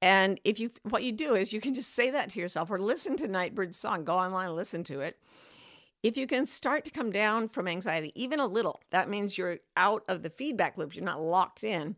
And 0.02 0.40
if 0.44 0.60
you, 0.60 0.72
what 0.84 1.04
you 1.04 1.12
do 1.12 1.36
is 1.36 1.52
you 1.52 1.62
can 1.62 1.74
just 1.74 1.94
say 1.94 2.12
that 2.12 2.30
to 2.32 2.40
yourself 2.40 2.70
or 2.70 2.78
listen 2.78 3.18
to 3.18 3.28
Nightbirde's 3.28 3.78
song, 3.78 4.04
go 4.06 4.18
online 4.18 4.56
listen 4.56 4.84
to 4.86 5.02
it. 5.02 5.18
If 6.06 6.18
you 6.18 6.28
can 6.28 6.46
start 6.46 6.86
to 6.86 6.92
come 6.92 7.12
down 7.12 7.48
from 7.48 7.68
anxiety 7.68 8.12
even 8.14 8.40
a 8.40 8.46
little, 8.46 8.80
that 8.92 9.10
means 9.10 9.40
you're 9.40 9.58
out 9.76 10.04
of 10.08 10.22
the 10.22 10.30
feedback 10.30 10.78
loop, 10.78 10.96
you're 10.96 11.04
not 11.04 11.20
locked 11.20 11.64
in. 11.64 11.96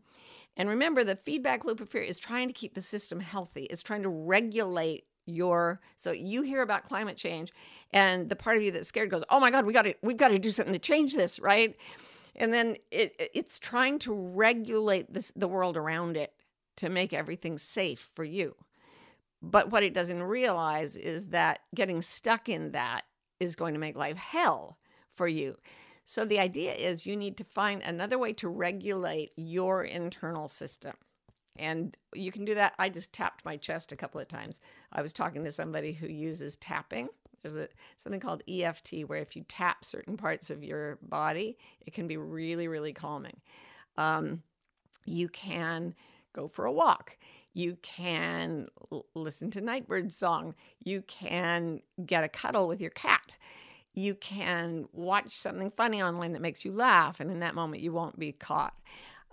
And 0.56 0.66
remember, 0.66 1.04
the 1.04 1.14
feedback 1.14 1.62
loop 1.62 1.78
of 1.78 1.90
fear 1.90 2.00
is 2.00 2.18
trying 2.18 2.48
to 2.48 2.54
keep 2.54 2.72
the 2.72 2.80
system 2.80 3.20
healthy. 3.20 3.64
It's 3.64 3.82
trying 3.82 4.02
to 4.04 4.08
regulate 4.08 5.04
your 5.26 5.78
so 5.96 6.10
you 6.10 6.40
hear 6.40 6.62
about 6.62 6.84
climate 6.84 7.18
change 7.18 7.52
and 7.90 8.30
the 8.30 8.36
part 8.36 8.56
of 8.56 8.62
you 8.62 8.70
that's 8.70 8.88
scared 8.88 9.10
goes 9.10 9.22
oh 9.28 9.38
my 9.38 9.50
god 9.50 9.66
we 9.66 9.74
got 9.74 9.82
to 9.82 9.92
we've 10.02 10.16
got 10.16 10.28
to 10.28 10.38
do 10.38 10.50
something 10.50 10.72
to 10.72 10.78
change 10.78 11.14
this 11.14 11.38
right 11.38 11.76
and 12.34 12.50
then 12.50 12.76
it 12.90 13.14
it's 13.34 13.58
trying 13.58 13.98
to 13.98 14.14
regulate 14.14 15.12
this 15.12 15.30
the 15.36 15.46
world 15.46 15.76
around 15.76 16.16
it 16.16 16.32
to 16.78 16.88
make 16.88 17.12
everything 17.12 17.58
safe 17.58 18.10
for 18.14 18.24
you 18.24 18.54
but 19.42 19.70
what 19.70 19.82
it 19.82 19.92
doesn't 19.92 20.22
realize 20.22 20.96
is 20.96 21.26
that 21.26 21.60
getting 21.74 22.00
stuck 22.00 22.48
in 22.48 22.72
that 22.72 23.04
is 23.40 23.56
going 23.56 23.74
to 23.74 23.80
make 23.80 23.96
life 23.96 24.16
hell 24.16 24.78
for 25.14 25.28
you 25.28 25.56
so 26.04 26.24
the 26.24 26.38
idea 26.38 26.72
is 26.72 27.06
you 27.06 27.16
need 27.16 27.36
to 27.36 27.44
find 27.44 27.82
another 27.82 28.18
way 28.18 28.32
to 28.34 28.48
regulate 28.48 29.32
your 29.36 29.84
internal 29.84 30.48
system 30.48 30.94
and 31.58 31.96
you 32.14 32.30
can 32.30 32.44
do 32.44 32.54
that. 32.54 32.74
I 32.78 32.88
just 32.88 33.12
tapped 33.12 33.44
my 33.44 33.56
chest 33.56 33.92
a 33.92 33.96
couple 33.96 34.20
of 34.20 34.28
times. 34.28 34.60
I 34.92 35.02
was 35.02 35.12
talking 35.12 35.44
to 35.44 35.52
somebody 35.52 35.92
who 35.92 36.06
uses 36.06 36.56
tapping. 36.56 37.08
There's 37.42 37.56
a, 37.56 37.68
something 37.96 38.20
called 38.20 38.42
EFT 38.48 39.02
where 39.06 39.18
if 39.18 39.36
you 39.36 39.44
tap 39.48 39.84
certain 39.84 40.16
parts 40.16 40.50
of 40.50 40.64
your 40.64 40.98
body, 41.02 41.58
it 41.86 41.92
can 41.92 42.06
be 42.06 42.16
really, 42.16 42.68
really 42.68 42.92
calming. 42.92 43.40
Um, 43.96 44.42
you 45.04 45.28
can 45.28 45.94
go 46.32 46.48
for 46.48 46.64
a 46.64 46.72
walk. 46.72 47.18
You 47.58 47.76
can 47.82 48.68
l- 48.92 49.04
listen 49.16 49.50
to 49.50 49.60
Nightbirde's 49.60 50.14
song. 50.14 50.54
You 50.84 51.02
can 51.08 51.80
get 52.06 52.22
a 52.22 52.28
cuddle 52.28 52.68
with 52.68 52.80
your 52.80 52.92
cat. 52.92 53.36
You 53.94 54.14
can 54.14 54.86
watch 54.92 55.30
something 55.30 55.68
funny 55.68 56.00
online 56.00 56.34
that 56.34 56.40
makes 56.40 56.64
you 56.64 56.70
laugh, 56.70 57.18
and 57.18 57.32
in 57.32 57.40
that 57.40 57.56
moment, 57.56 57.82
you 57.82 57.92
won't 57.92 58.16
be 58.16 58.30
caught. 58.30 58.74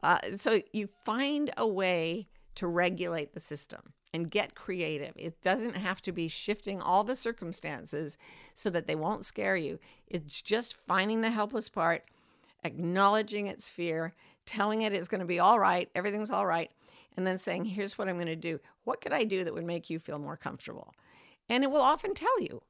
Uh, 0.01 0.17
so 0.37 0.59
you 0.73 0.89
find 1.03 1.53
a 1.55 1.67
way 1.67 2.27
to 2.55 2.65
regulate 2.65 3.35
the 3.35 3.39
system 3.39 3.93
and 4.11 4.31
get 4.31 4.55
creative. 4.55 5.13
It 5.15 5.39
doesn't 5.43 5.75
have 5.75 6.01
to 6.01 6.11
be 6.11 6.27
shifting 6.27 6.81
all 6.81 7.03
the 7.03 7.15
circumstances 7.15 8.17
so 8.55 8.71
that 8.71 8.87
they 8.87 8.95
won't 8.95 9.23
scare 9.23 9.55
you. 9.55 9.77
It's 10.07 10.41
just 10.41 10.75
finding 10.75 11.21
the 11.21 11.29
helpless 11.29 11.69
part, 11.69 12.05
acknowledging 12.63 13.45
its 13.45 13.69
fear, 13.69 14.15
telling 14.47 14.81
it 14.81 14.93
it's 14.93 15.07
going 15.09 15.21
to 15.21 15.27
be 15.27 15.37
all 15.37 15.59
right, 15.59 15.91
everything's 15.93 16.31
all 16.31 16.47
right, 16.47 16.71
and 17.17 17.25
then 17.25 17.37
saying, 17.37 17.65
here's 17.65 17.97
what 17.97 18.07
I'm 18.07 18.15
going 18.15 18.27
to 18.27 18.35
do. 18.35 18.59
What 18.83 19.01
could 19.01 19.13
I 19.13 19.23
do 19.23 19.43
that 19.43 19.53
would 19.53 19.65
make 19.65 19.89
you 19.89 19.99
feel 19.99 20.19
more 20.19 20.37
comfortable? 20.37 20.93
And 21.49 21.63
it 21.63 21.71
will 21.71 21.81
often 21.81 22.13
tell 22.13 22.41
you. 22.41 22.61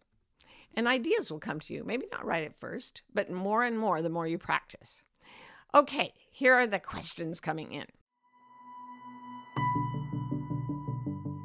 And 0.75 0.87
ideas 0.87 1.31
will 1.31 1.39
come 1.39 1.59
to 1.61 1.73
you. 1.73 1.83
Maybe 1.85 2.05
not 2.11 2.25
right 2.25 2.43
at 2.43 2.59
first, 2.59 3.01
but 3.13 3.31
more 3.31 3.63
and 3.63 3.79
more 3.79 4.01
the 4.01 4.09
more 4.09 4.27
you 4.27 4.37
practice. 4.37 5.03
Okay, 5.73 6.13
here 6.29 6.53
are 6.53 6.67
the 6.67 6.79
questions 6.79 7.39
coming 7.39 7.71
in. 7.71 7.85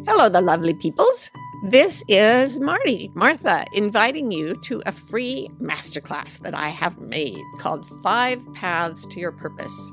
Hello, 0.07 0.29
the 0.29 0.41
lovely 0.41 0.75
peoples. 0.75 1.31
This 1.69 2.03
is 2.09 2.59
Marty, 2.59 3.11
Martha, 3.15 3.67
inviting 3.75 4.33
you 4.33 4.57
to 4.63 4.83
a 4.87 4.93
free 4.93 5.49
masterclass 5.61 6.39
that 6.41 6.55
I 6.55 6.69
have 6.69 6.99
made 6.99 7.43
called 7.59 7.87
Five 8.03 8.41
Paths 8.55 9.07
to 9.07 9.21
Your 9.21 9.31
Purpose. 9.31 9.93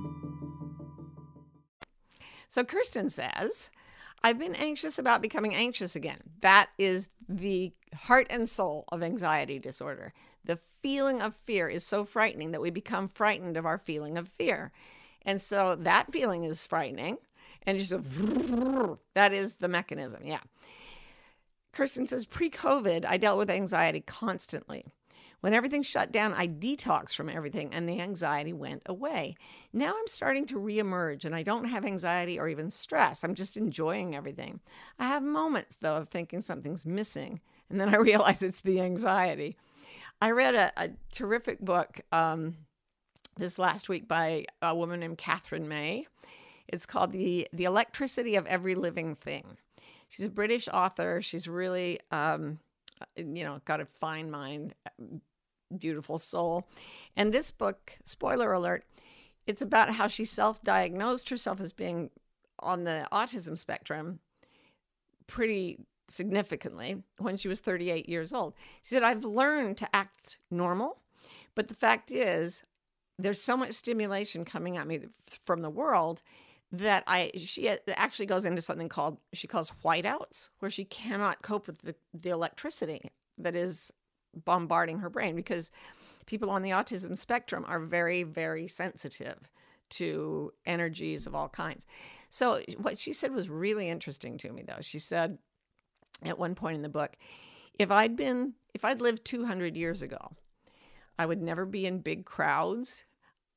So 2.51 2.65
Kirsten 2.65 3.09
says, 3.09 3.69
I've 4.23 4.37
been 4.37 4.55
anxious 4.55 4.99
about 4.99 5.21
becoming 5.21 5.55
anxious 5.55 5.95
again. 5.95 6.19
That 6.41 6.69
is 6.77 7.07
the 7.29 7.71
heart 7.95 8.27
and 8.29 8.47
soul 8.47 8.83
of 8.91 9.01
anxiety 9.01 9.57
disorder. 9.57 10.13
The 10.43 10.57
feeling 10.57 11.21
of 11.21 11.33
fear 11.33 11.69
is 11.69 11.85
so 11.85 12.03
frightening 12.03 12.51
that 12.51 12.59
we 12.59 12.69
become 12.69 13.07
frightened 13.07 13.55
of 13.55 13.65
our 13.65 13.77
feeling 13.77 14.17
of 14.17 14.27
fear. 14.27 14.73
And 15.21 15.39
so 15.39 15.77
that 15.77 16.11
feeling 16.11 16.43
is 16.43 16.67
frightening. 16.67 17.19
And 17.65 17.79
just 17.79 17.93
a, 17.93 18.97
that 19.13 19.31
is 19.31 19.53
the 19.53 19.69
mechanism. 19.69 20.23
Yeah. 20.25 20.41
Kirsten 21.71 22.05
says 22.05 22.25
pre 22.25 22.49
COVID, 22.49 23.05
I 23.05 23.15
dealt 23.15 23.37
with 23.37 23.49
anxiety 23.49 24.01
constantly. 24.01 24.87
When 25.41 25.53
everything 25.53 25.83
shut 25.83 26.11
down, 26.11 26.33
I 26.33 26.47
detoxed 26.47 27.15
from 27.15 27.29
everything 27.29 27.73
and 27.73 27.89
the 27.89 27.99
anxiety 27.99 28.53
went 28.53 28.83
away. 28.85 29.35
Now 29.73 29.93
I'm 29.97 30.07
starting 30.07 30.45
to 30.47 30.55
reemerge 30.55 31.25
and 31.25 31.35
I 31.35 31.43
don't 31.43 31.65
have 31.65 31.85
anxiety 31.85 32.39
or 32.39 32.47
even 32.47 32.69
stress. 32.69 33.23
I'm 33.23 33.35
just 33.35 33.57
enjoying 33.57 34.15
everything. 34.15 34.59
I 34.99 35.07
have 35.07 35.23
moments, 35.23 35.77
though, 35.81 35.97
of 35.97 36.09
thinking 36.09 36.41
something's 36.41 36.85
missing, 36.85 37.41
and 37.69 37.81
then 37.81 37.93
I 37.93 37.97
realize 37.97 38.41
it's 38.41 38.61
the 38.61 38.81
anxiety. 38.81 39.57
I 40.21 40.31
read 40.31 40.55
a, 40.55 40.71
a 40.77 40.89
terrific 41.11 41.59
book. 41.59 42.01
Um, 42.11 42.55
this 43.37 43.57
last 43.57 43.89
week 43.89 44.07
by 44.07 44.45
a 44.61 44.75
woman 44.75 44.99
named 44.99 45.17
Katherine 45.17 45.67
May. 45.67 46.07
It's 46.67 46.85
called 46.85 47.11
the 47.11 47.47
the 47.51 47.65
Electricity 47.65 48.35
of 48.35 48.45
Every 48.45 48.75
Living 48.75 49.15
Thing. 49.15 49.57
She's 50.07 50.25
a 50.25 50.29
British 50.29 50.67
author. 50.67 51.21
She's 51.21 51.47
really, 51.47 51.99
um, 52.11 52.59
you 53.15 53.43
know, 53.43 53.59
got 53.65 53.81
a 53.81 53.85
fine 53.85 54.29
mind, 54.29 54.73
beautiful 55.77 56.17
soul. 56.17 56.67
And 57.15 57.33
this 57.33 57.51
book, 57.51 57.97
spoiler 58.05 58.53
alert, 58.53 58.83
it's 59.47 59.61
about 59.61 59.93
how 59.93 60.07
she 60.07 60.25
self-diagnosed 60.25 61.29
herself 61.29 61.59
as 61.59 61.73
being 61.73 62.09
on 62.59 62.83
the 62.83 63.07
autism 63.11 63.57
spectrum 63.57 64.19
pretty 65.27 65.79
significantly 66.09 67.03
when 67.17 67.37
she 67.37 67.47
was 67.47 67.59
38 67.59 68.07
years 68.07 68.33
old. 68.33 68.53
She 68.81 68.95
said, 68.95 69.03
I've 69.03 69.23
learned 69.23 69.77
to 69.77 69.95
act 69.95 70.37
normal, 70.49 70.99
but 71.55 71.67
the 71.67 71.73
fact 71.73 72.11
is, 72.11 72.63
there's 73.17 73.41
so 73.41 73.55
much 73.55 73.73
stimulation 73.73 74.45
coming 74.45 74.77
at 74.77 74.87
me 74.87 75.01
from 75.45 75.61
the 75.61 75.69
world 75.69 76.21
that 76.71 77.03
I 77.05 77.31
she 77.35 77.69
actually 77.89 78.25
goes 78.25 78.45
into 78.45 78.61
something 78.61 78.87
called 78.87 79.17
she 79.33 79.47
calls 79.47 79.73
whiteouts 79.83 80.49
where 80.59 80.71
she 80.71 80.85
cannot 80.85 81.41
cope 81.41 81.67
with 81.67 81.79
the, 81.81 81.95
the 82.13 82.29
electricity 82.29 83.11
that 83.37 83.55
is 83.55 83.91
bombarding 84.33 84.99
her 84.99 85.09
brain 85.09 85.35
because 85.35 85.71
people 86.25 86.49
on 86.49 86.61
the 86.61 86.71
autism 86.71 87.17
spectrum 87.17 87.65
are 87.67 87.79
very 87.79 88.23
very 88.23 88.67
sensitive 88.67 89.51
to 89.89 90.53
energies 90.65 91.27
of 91.27 91.35
all 91.35 91.49
kinds. 91.49 91.85
So 92.29 92.61
what 92.77 92.97
she 92.97 93.11
said 93.11 93.33
was 93.33 93.49
really 93.49 93.89
interesting 93.89 94.37
to 94.37 94.51
me 94.51 94.63
though. 94.65 94.79
She 94.79 94.99
said 94.99 95.37
at 96.23 96.39
one 96.39 96.55
point 96.55 96.75
in 96.75 96.81
the 96.81 96.89
book, 96.89 97.17
if 97.77 97.91
I'd 97.91 98.15
been 98.15 98.53
if 98.73 98.85
I'd 98.85 99.01
lived 99.01 99.25
200 99.25 99.75
years 99.75 100.01
ago, 100.01 100.31
I 101.19 101.25
would 101.25 101.41
never 101.41 101.65
be 101.65 101.85
in 101.85 101.99
big 101.99 102.25
crowds 102.25 103.03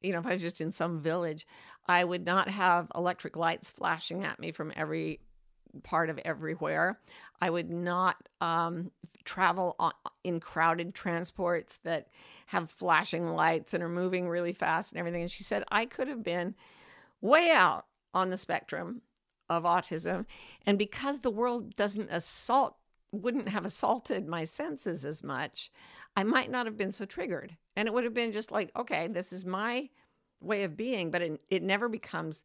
you 0.04 0.12
know, 0.12 0.18
if 0.18 0.26
I 0.26 0.34
was 0.34 0.42
just 0.42 0.60
in 0.60 0.70
some 0.70 1.00
village, 1.00 1.46
I 1.86 2.04
would 2.04 2.26
not 2.26 2.48
have 2.48 2.92
electric 2.94 3.36
lights 3.36 3.70
flashing 3.70 4.22
at 4.22 4.38
me 4.38 4.52
from 4.52 4.70
every 4.76 5.20
part 5.82 6.10
of 6.10 6.18
everywhere. 6.24 7.00
I 7.40 7.50
would 7.50 7.70
not 7.70 8.16
um, 8.40 8.90
travel 9.24 9.76
on, 9.78 9.92
in 10.22 10.40
crowded 10.40 10.94
transports 10.94 11.78
that 11.78 12.08
have 12.46 12.70
flashing 12.70 13.28
lights 13.28 13.74
and 13.74 13.82
are 13.82 13.88
moving 13.88 14.28
really 14.28 14.52
fast 14.52 14.92
and 14.92 14.98
everything. 14.98 15.22
And 15.22 15.30
she 15.30 15.42
said, 15.42 15.64
I 15.70 15.86
could 15.86 16.08
have 16.08 16.22
been 16.22 16.54
way 17.20 17.50
out 17.50 17.86
on 18.12 18.30
the 18.30 18.36
spectrum 18.36 19.02
of 19.48 19.64
autism. 19.64 20.26
And 20.66 20.78
because 20.78 21.18
the 21.18 21.30
world 21.30 21.74
doesn't 21.74 22.10
assault, 22.10 22.76
wouldn't 23.12 23.48
have 23.48 23.64
assaulted 23.64 24.26
my 24.26 24.44
senses 24.44 25.04
as 25.04 25.22
much, 25.22 25.70
I 26.16 26.22
might 26.24 26.50
not 26.50 26.66
have 26.66 26.76
been 26.76 26.92
so 26.92 27.04
triggered. 27.04 27.56
And 27.76 27.88
it 27.88 27.94
would 27.94 28.04
have 28.04 28.14
been 28.14 28.32
just 28.32 28.52
like, 28.52 28.70
okay, 28.76 29.08
this 29.08 29.32
is 29.32 29.44
my 29.44 29.88
way 30.40 30.64
of 30.64 30.76
being, 30.76 31.10
but 31.10 31.22
it, 31.22 31.42
it 31.50 31.62
never 31.62 31.88
becomes 31.88 32.44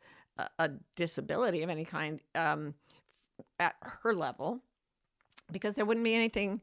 a, 0.57 0.69
disability 0.95 1.63
of 1.63 1.69
any 1.69 1.85
kind 1.85 2.19
um, 2.35 2.73
at 3.59 3.75
her 3.81 4.13
level 4.13 4.61
because 5.51 5.75
there 5.75 5.85
wouldn't 5.85 6.03
be 6.03 6.15
anything, 6.15 6.61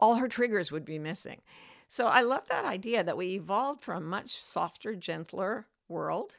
all 0.00 0.16
her 0.16 0.28
triggers 0.28 0.70
would 0.70 0.84
be 0.84 0.98
missing. 0.98 1.40
So 1.88 2.06
I 2.06 2.20
love 2.20 2.46
that 2.48 2.64
idea 2.64 3.02
that 3.02 3.16
we 3.16 3.28
evolved 3.28 3.80
from 3.80 4.02
a 4.02 4.06
much 4.06 4.30
softer, 4.30 4.94
gentler 4.94 5.66
world 5.88 6.34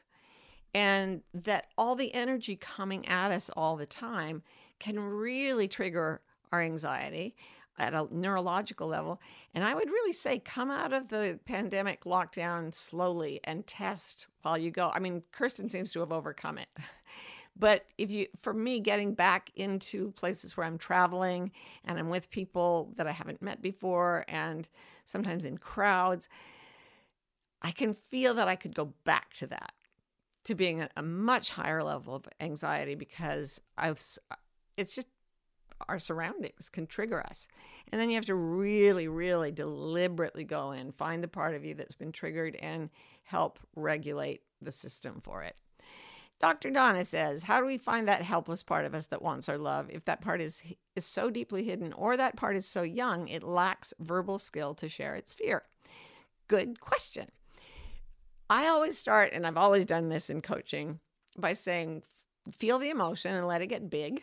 and 0.72 1.22
that 1.34 1.66
all 1.76 1.96
the 1.96 2.14
energy 2.14 2.56
coming 2.56 3.06
at 3.08 3.32
us 3.32 3.50
all 3.56 3.76
the 3.76 3.86
time 3.86 4.42
can 4.78 4.98
really 4.98 5.66
trigger 5.66 6.20
our 6.52 6.62
anxiety 6.62 7.34
at 7.78 7.94
a 7.94 8.06
neurological 8.10 8.86
level. 8.86 9.20
And 9.54 9.64
I 9.64 9.74
would 9.74 9.88
really 9.88 10.12
say 10.12 10.38
come 10.38 10.70
out 10.70 10.92
of 10.92 11.08
the 11.08 11.40
pandemic 11.44 12.04
lockdown 12.04 12.74
slowly 12.74 13.40
and 13.44 13.66
test 13.66 14.26
while 14.42 14.58
you 14.58 14.70
go. 14.70 14.90
I 14.94 14.98
mean, 14.98 15.22
Kirsten 15.32 15.68
seems 15.68 15.92
to 15.92 16.00
have 16.00 16.12
overcome 16.12 16.58
it. 16.58 16.68
But 17.60 17.84
if 17.98 18.10
you, 18.10 18.26
for 18.40 18.54
me, 18.54 18.80
getting 18.80 19.12
back 19.12 19.50
into 19.54 20.12
places 20.12 20.56
where 20.56 20.66
I'm 20.66 20.78
traveling 20.78 21.52
and 21.84 21.98
I'm 21.98 22.08
with 22.08 22.30
people 22.30 22.94
that 22.96 23.06
I 23.06 23.12
haven't 23.12 23.42
met 23.42 23.60
before 23.60 24.24
and 24.28 24.66
sometimes 25.04 25.44
in 25.44 25.58
crowds, 25.58 26.26
I 27.60 27.70
can 27.70 27.92
feel 27.92 28.32
that 28.34 28.48
I 28.48 28.56
could 28.56 28.74
go 28.74 28.94
back 29.04 29.34
to 29.34 29.46
that, 29.48 29.74
to 30.44 30.54
being 30.54 30.80
a, 30.80 30.88
a 30.96 31.02
much 31.02 31.50
higher 31.50 31.82
level 31.82 32.14
of 32.14 32.26
anxiety 32.40 32.94
because 32.94 33.60
I've, 33.76 34.02
it's 34.78 34.94
just 34.94 35.08
our 35.86 35.98
surroundings 35.98 36.70
can 36.70 36.86
trigger 36.86 37.20
us. 37.20 37.46
And 37.92 38.00
then 38.00 38.08
you 38.08 38.14
have 38.14 38.24
to 38.26 38.34
really, 38.34 39.06
really 39.06 39.52
deliberately 39.52 40.44
go 40.44 40.72
in, 40.72 40.92
find 40.92 41.22
the 41.22 41.28
part 41.28 41.54
of 41.54 41.64
you 41.64 41.74
that's 41.74 41.94
been 41.94 42.12
triggered, 42.12 42.56
and 42.56 42.88
help 43.24 43.58
regulate 43.76 44.40
the 44.62 44.72
system 44.72 45.20
for 45.20 45.42
it. 45.42 45.56
Dr. 46.40 46.70
Donna 46.70 47.04
says, 47.04 47.42
How 47.42 47.60
do 47.60 47.66
we 47.66 47.76
find 47.76 48.08
that 48.08 48.22
helpless 48.22 48.62
part 48.62 48.86
of 48.86 48.94
us 48.94 49.06
that 49.08 49.20
wants 49.20 49.48
our 49.48 49.58
love 49.58 49.90
if 49.90 50.06
that 50.06 50.22
part 50.22 50.40
is, 50.40 50.62
is 50.96 51.04
so 51.04 51.28
deeply 51.28 51.64
hidden 51.64 51.92
or 51.92 52.16
that 52.16 52.36
part 52.36 52.56
is 52.56 52.66
so 52.66 52.82
young 52.82 53.28
it 53.28 53.42
lacks 53.42 53.92
verbal 54.00 54.38
skill 54.38 54.74
to 54.76 54.88
share 54.88 55.14
its 55.16 55.34
fear? 55.34 55.64
Good 56.48 56.80
question. 56.80 57.28
I 58.48 58.66
always 58.66 58.96
start, 58.96 59.32
and 59.32 59.46
I've 59.46 59.58
always 59.58 59.84
done 59.84 60.08
this 60.08 60.30
in 60.30 60.40
coaching, 60.40 60.98
by 61.36 61.52
saying, 61.52 62.02
Feel 62.50 62.78
the 62.78 62.90
emotion 62.90 63.34
and 63.34 63.46
let 63.46 63.60
it 63.60 63.66
get 63.66 63.90
big. 63.90 64.22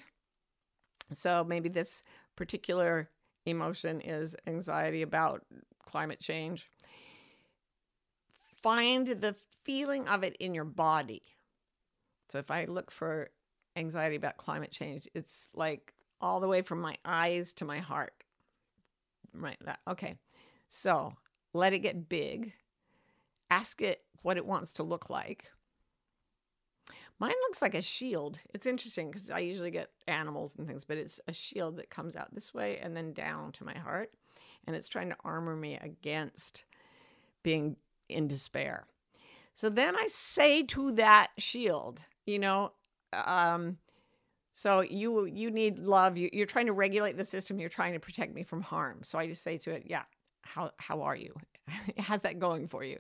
So 1.14 1.44
maybe 1.44 1.70
this 1.70 2.02
particular 2.36 3.10
emotion 3.46 4.02
is 4.02 4.36
anxiety 4.48 5.04
about 5.04 5.46
climate 5.86 6.20
change. 6.20 6.70
Find 8.62 9.08
the 9.08 9.36
feeling 9.64 10.08
of 10.08 10.24
it 10.24 10.36
in 10.40 10.56
your 10.56 10.66
body. 10.66 11.22
So 12.30 12.40
if 12.40 12.52
I 12.52 12.66
look 12.66 12.92
for 12.92 13.30
anxiety 13.76 14.16
about 14.16 14.38
climate 14.38 14.72
change, 14.72 15.08
it's 15.14 15.50
like 15.54 15.94
all 16.20 16.40
the 16.40 16.48
way 16.48 16.62
from 16.62 16.82
my 16.82 16.96
eyes 17.06 17.54
to 17.54 17.66
my 17.66 17.80
heart. 17.80 18.14
Right. 19.34 19.58
That, 19.64 19.80
okay. 19.88 20.16
So 20.70 21.14
let 21.54 21.74
it 21.74 21.80
get 21.80 22.10
big. 22.10 22.54
Ask 23.50 23.82
it 23.82 24.02
what 24.24 24.38
it 24.38 24.46
wants 24.46 24.74
to 24.74 24.84
look 24.84 25.10
like. 25.10 25.46
Mine 27.20 27.34
looks 27.48 27.62
like 27.62 27.74
a 27.74 27.82
shield. 27.82 28.40
It's 28.54 28.68
interesting 28.68 29.10
because 29.10 29.32
I 29.32 29.40
usually 29.40 29.72
get 29.72 29.90
animals 30.08 30.56
and 30.56 30.68
things, 30.68 30.86
but 30.86 30.98
it's 30.98 31.20
a 31.28 31.34
shield 31.34 31.78
that 31.78 31.90
comes 31.90 32.16
out 32.16 32.34
this 32.34 32.54
way 32.54 32.78
and 32.78 32.96
then 32.96 33.14
down 33.14 33.52
to 33.54 33.64
my 33.64 33.76
heart. 33.78 34.12
And 34.66 34.76
it's 34.76 34.88
trying 34.88 35.10
to 35.10 35.18
armor 35.24 35.56
me 35.56 35.80
against 35.82 36.66
being 37.42 37.78
in 38.10 38.28
despair. 38.28 38.86
So 39.56 39.70
then 39.70 39.96
I 39.96 40.08
say 40.08 40.62
to 40.64 40.92
that 40.94 41.30
shield, 41.38 42.02
you 42.28 42.40
know, 42.40 42.74
um, 43.14 43.78
so 44.54 44.82
you 44.82 45.26
you 45.26 45.50
need 45.50 45.80
love. 45.80 46.18
You, 46.18 46.30
you're 46.34 46.46
trying 46.46 46.66
to 46.68 46.74
regulate 46.74 47.18
the 47.18 47.26
system. 47.26 47.60
You're 47.60 47.70
trying 47.70 47.94
to 47.94 48.00
protect 48.00 48.34
me 48.34 48.44
from 48.44 48.62
harm. 48.62 49.00
So 49.04 49.18
I 49.18 49.28
just 49.28 49.42
say 49.42 49.58
to 49.60 49.72
it, 49.72 49.84
yeah, 49.88 50.04
how 50.42 50.72
how 50.78 51.02
are 51.02 51.16
you? 51.16 51.36
How's 51.98 52.22
that 52.22 52.40
going 52.40 52.68
for 52.68 52.84
you? 52.84 53.00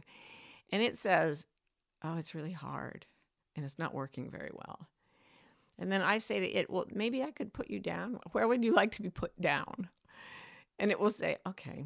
And 0.72 0.82
it 0.82 0.98
says, 0.98 1.46
oh, 2.04 2.18
it's 2.18 2.36
really 2.36 2.52
hard 2.52 3.06
and 3.56 3.66
it's 3.66 3.80
not 3.80 3.94
working 3.94 4.30
very 4.30 4.52
well. 4.54 4.88
And 5.80 5.92
then 5.92 6.02
I 6.02 6.18
say 6.18 6.40
to 6.40 6.48
it, 6.48 6.70
well, 6.70 6.86
maybe 6.94 7.24
I 7.24 7.32
could 7.32 7.54
put 7.54 7.70
you 7.70 7.80
down. 7.80 8.20
Where 8.32 8.48
would 8.48 8.63
you 8.63 8.74
like 8.74 8.96
to 8.96 9.02
be 9.02 9.10
put 9.10 9.40
down? 9.40 9.90
And 10.80 10.92
it 10.92 11.00
will 11.00 11.10
say, 11.10 11.38
okay, 11.48 11.86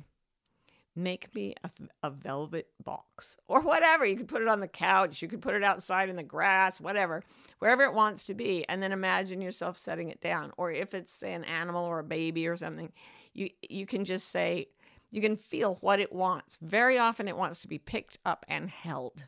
make 0.96 1.34
me 1.34 1.56
a, 1.64 1.70
a, 2.04 2.10
velvet 2.10 2.68
box 2.84 3.38
or 3.48 3.62
whatever. 3.62 4.06
You 4.06 4.18
could 4.18 4.28
put 4.28 4.42
it 4.42 4.48
on 4.48 4.60
the 4.60 4.68
couch, 4.68 5.22
you 5.22 5.28
could 5.28 5.42
put 5.42 5.56
it 5.56 5.64
outside 5.64 6.10
in 6.10 6.16
the 6.16 6.24
grass, 6.24 6.82
whatever, 6.82 7.24
wherever 7.60 7.84
it 7.84 7.94
wants 7.94 8.26
to 8.26 8.34
be. 8.34 8.68
And 8.68 8.84
then 8.84 8.92
imagine 8.92 9.42
yourself 9.42 9.78
setting 9.78 10.10
it 10.10 10.22
down. 10.22 10.52
Or 10.58 10.72
if 10.72 10.94
it's, 10.94 11.14
say, 11.14 11.34
an 11.34 11.46
animal 11.46 11.86
or 11.86 12.00
a 12.00 12.04
baby 12.04 12.48
or 12.48 12.58
something, 12.58 12.92
you, 13.34 13.50
you 13.70 13.86
can 13.86 14.06
just 14.06 14.30
say, 14.30 14.68
you 15.12 15.22
can 15.22 15.36
feel 15.36 15.78
what 15.82 16.00
it 16.00 16.14
wants. 16.14 16.58
Very 16.62 16.98
often 16.98 17.28
it 17.28 17.38
wants 17.38 17.60
to 17.60 17.68
be 17.68 17.78
picked 17.78 18.18
up 18.26 18.46
and 18.48 18.70
held 18.70 19.26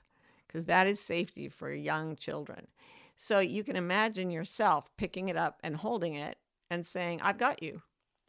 because 0.48 0.66
that 0.66 0.88
is 0.88 1.00
safety 1.00 1.50
for 1.50 1.72
young 1.72 2.16
children. 2.16 2.68
So 3.16 3.40
you 3.40 3.64
can 3.64 3.76
imagine 3.76 4.32
yourself 4.32 4.90
picking 4.98 5.30
it 5.30 5.38
up 5.38 5.60
and 5.64 5.76
holding 5.76 6.16
it 6.16 6.38
and 6.70 6.86
saying, 6.86 7.22
I've 7.22 7.38
got 7.38 7.62
you. 7.62 7.82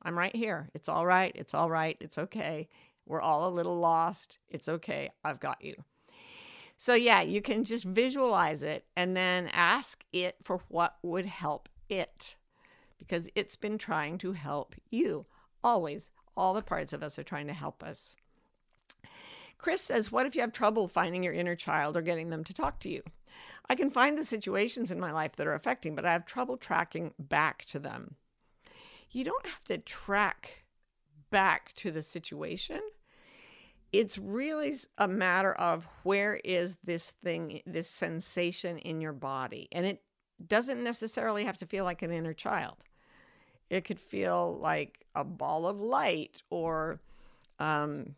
I'm 0.02 0.18
right 0.18 0.34
here. 0.34 0.68
It's 0.74 0.88
all 0.88 1.06
right. 1.06 1.32
It's 1.34 1.54
all 1.54 1.70
right. 1.70 1.96
It's 2.00 2.18
okay. 2.18 2.68
We're 3.06 3.20
all 3.20 3.48
a 3.48 3.54
little 3.54 3.78
lost. 3.78 4.38
It's 4.48 4.68
okay. 4.68 5.10
I've 5.24 5.40
got 5.40 5.62
you. 5.62 5.74
So, 6.76 6.94
yeah, 6.94 7.22
you 7.22 7.40
can 7.40 7.64
just 7.64 7.84
visualize 7.84 8.62
it 8.62 8.84
and 8.96 9.16
then 9.16 9.48
ask 9.52 10.04
it 10.12 10.36
for 10.42 10.60
what 10.68 10.96
would 11.02 11.26
help 11.26 11.68
it 11.88 12.36
because 12.98 13.28
it's 13.34 13.56
been 13.56 13.78
trying 13.78 14.18
to 14.18 14.32
help 14.32 14.74
you. 14.90 15.26
Always, 15.62 16.10
all 16.36 16.54
the 16.54 16.62
parts 16.62 16.92
of 16.92 17.02
us 17.02 17.18
are 17.18 17.22
trying 17.22 17.46
to 17.46 17.52
help 17.52 17.82
us. 17.82 18.16
Chris 19.58 19.82
says, 19.82 20.12
What 20.12 20.26
if 20.26 20.34
you 20.34 20.40
have 20.40 20.52
trouble 20.52 20.88
finding 20.88 21.22
your 21.22 21.32
inner 21.32 21.56
child 21.56 21.96
or 21.96 22.02
getting 22.02 22.30
them 22.30 22.44
to 22.44 22.52
talk 22.52 22.80
to 22.80 22.90
you? 22.90 23.02
I 23.68 23.74
can 23.74 23.90
find 23.90 24.18
the 24.18 24.24
situations 24.24 24.92
in 24.92 25.00
my 25.00 25.12
life 25.12 25.36
that 25.36 25.46
are 25.46 25.54
affecting, 25.54 25.94
but 25.94 26.04
I 26.04 26.12
have 26.12 26.26
trouble 26.26 26.56
tracking 26.56 27.14
back 27.18 27.64
to 27.66 27.78
them. 27.78 28.16
You 29.10 29.24
don't 29.24 29.46
have 29.46 29.64
to 29.64 29.78
track 29.78 30.63
back 31.34 31.72
to 31.74 31.90
the 31.90 32.00
situation. 32.00 32.78
It's 33.92 34.16
really 34.18 34.72
a 34.98 35.08
matter 35.08 35.52
of 35.52 35.88
where 36.04 36.36
is 36.44 36.76
this 36.84 37.10
thing, 37.10 37.60
this 37.66 37.90
sensation 37.90 38.78
in 38.78 39.00
your 39.00 39.12
body. 39.12 39.66
And 39.72 39.84
it 39.84 40.00
doesn't 40.46 40.84
necessarily 40.84 41.44
have 41.44 41.58
to 41.58 41.66
feel 41.66 41.82
like 41.82 42.02
an 42.02 42.12
inner 42.12 42.34
child. 42.34 42.76
It 43.68 43.84
could 43.84 43.98
feel 43.98 44.60
like 44.62 45.06
a 45.16 45.24
ball 45.24 45.66
of 45.66 45.80
light 45.80 46.40
or 46.50 47.00
um, 47.58 48.14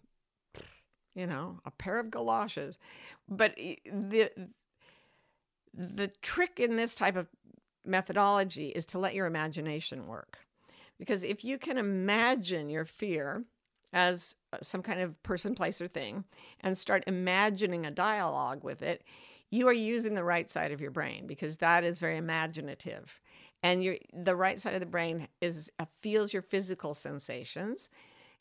you 1.14 1.26
know, 1.26 1.58
a 1.64 1.70
pair 1.70 1.98
of 1.98 2.10
galoshes. 2.10 2.78
But 3.30 3.56
the 3.56 4.30
the 5.72 6.08
trick 6.20 6.60
in 6.60 6.76
this 6.76 6.94
type 6.94 7.16
of 7.16 7.28
methodology 7.82 8.68
is 8.68 8.84
to 8.86 8.98
let 8.98 9.14
your 9.14 9.24
imagination 9.24 10.06
work. 10.06 10.36
Because 10.98 11.22
if 11.22 11.44
you 11.44 11.58
can 11.58 11.78
imagine 11.78 12.70
your 12.70 12.84
fear 12.84 13.44
as 13.92 14.36
some 14.62 14.82
kind 14.82 15.00
of 15.00 15.22
person, 15.22 15.54
place, 15.54 15.80
or 15.80 15.88
thing 15.88 16.24
and 16.60 16.76
start 16.76 17.04
imagining 17.06 17.86
a 17.86 17.90
dialogue 17.90 18.64
with 18.64 18.82
it, 18.82 19.02
you 19.50 19.68
are 19.68 19.72
using 19.72 20.14
the 20.14 20.24
right 20.24 20.50
side 20.50 20.72
of 20.72 20.80
your 20.80 20.90
brain 20.90 21.26
because 21.26 21.58
that 21.58 21.84
is 21.84 21.98
very 21.98 22.16
imaginative. 22.16 23.20
And 23.62 23.82
your 23.82 23.96
the 24.12 24.36
right 24.36 24.60
side 24.60 24.74
of 24.74 24.80
the 24.80 24.86
brain 24.86 25.28
is 25.40 25.70
uh, 25.78 25.86
feels 25.96 26.32
your 26.32 26.42
physical 26.42 26.94
sensations 26.94 27.88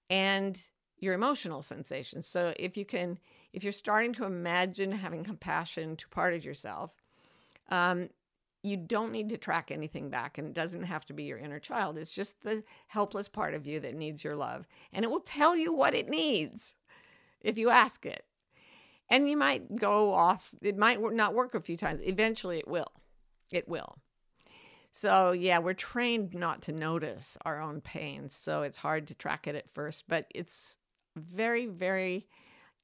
and 0.09 0.59
your 0.99 1.13
emotional 1.13 1.61
sensations. 1.61 2.27
So 2.27 2.53
if 2.57 2.77
you 2.77 2.85
can, 2.85 3.19
if 3.53 3.63
you're 3.63 3.73
starting 3.73 4.13
to 4.13 4.25
imagine 4.25 4.91
having 4.91 5.23
compassion 5.23 5.95
to 5.97 6.07
part 6.09 6.33
of 6.33 6.43
yourself, 6.43 6.93
um, 7.69 8.09
you 8.65 8.77
don't 8.77 9.11
need 9.11 9.29
to 9.29 9.37
track 9.37 9.69
anything 9.69 10.09
back, 10.09 10.37
and 10.37 10.47
it 10.47 10.53
doesn't 10.53 10.83
have 10.83 11.05
to 11.05 11.13
be 11.13 11.23
your 11.23 11.37
inner 11.37 11.59
child. 11.59 11.97
It's 11.97 12.13
just 12.13 12.41
the 12.41 12.63
helpless 12.87 13.27
part 13.27 13.53
of 13.53 13.67
you 13.67 13.79
that 13.81 13.95
needs 13.95 14.23
your 14.23 14.35
love, 14.35 14.67
and 14.91 15.05
it 15.05 15.11
will 15.11 15.19
tell 15.19 15.55
you 15.55 15.71
what 15.73 15.93
it 15.93 16.09
needs 16.09 16.73
if 17.41 17.57
you 17.57 17.69
ask 17.69 18.05
it. 18.05 18.25
And 19.07 19.29
you 19.29 19.37
might 19.37 19.75
go 19.75 20.11
off. 20.13 20.49
It 20.63 20.77
might 20.77 20.99
not 20.99 21.35
work 21.35 21.53
a 21.53 21.59
few 21.59 21.77
times. 21.77 22.01
Eventually, 22.03 22.57
it 22.57 22.67
will. 22.67 22.91
It 23.51 23.69
will. 23.69 23.97
So, 24.93 25.31
yeah, 25.31 25.59
we're 25.59 25.73
trained 25.73 26.33
not 26.33 26.63
to 26.63 26.71
notice 26.71 27.37
our 27.45 27.61
own 27.61 27.81
pain. 27.81 28.29
So 28.31 28.63
it's 28.63 28.77
hard 28.77 29.05
to 29.07 29.13
track 29.13 29.45
it 29.45 29.53
at 29.53 29.69
first, 29.69 30.05
but 30.07 30.25
it's 30.33 30.77
very, 31.15 31.67
very 31.67 32.25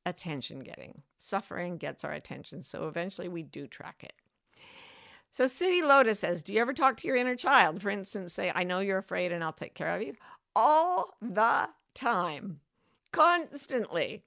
attention 0.05 0.59
getting. 0.59 1.01
Suffering 1.17 1.77
gets 1.77 2.03
our 2.03 2.11
attention. 2.11 2.61
So 2.61 2.87
eventually 2.87 3.27
we 3.29 3.41
do 3.41 3.65
track 3.65 4.03
it. 4.03 4.13
So 5.31 5.47
City 5.47 5.81
Lotus 5.81 6.19
says, 6.19 6.43
Do 6.43 6.53
you 6.53 6.59
ever 6.59 6.73
talk 6.73 6.97
to 6.97 7.07
your 7.07 7.15
inner 7.15 7.35
child? 7.35 7.81
For 7.81 7.89
instance, 7.89 8.33
say, 8.33 8.51
I 8.53 8.63
know 8.63 8.79
you're 8.79 8.97
afraid 8.97 9.31
and 9.31 9.43
I'll 9.43 9.53
take 9.53 9.73
care 9.73 9.95
of 9.95 10.01
you. 10.01 10.15
All 10.55 11.15
the 11.21 11.69
time, 11.93 12.59
constantly. 13.11 14.23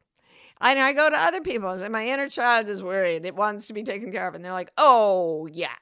And 0.60 0.78
I 0.78 0.94
go 0.94 1.10
to 1.10 1.16
other 1.16 1.42
people 1.42 1.68
and 1.68 1.80
say, 1.80 1.88
My 1.88 2.06
inner 2.06 2.28
child 2.28 2.68
is 2.68 2.82
worried. 2.82 3.26
It 3.26 3.36
wants 3.36 3.66
to 3.66 3.74
be 3.74 3.82
taken 3.82 4.12
care 4.12 4.26
of. 4.26 4.34
And 4.34 4.42
they're 4.44 4.52
like, 4.52 4.72
Oh, 4.78 5.46
yeah, 5.46 5.76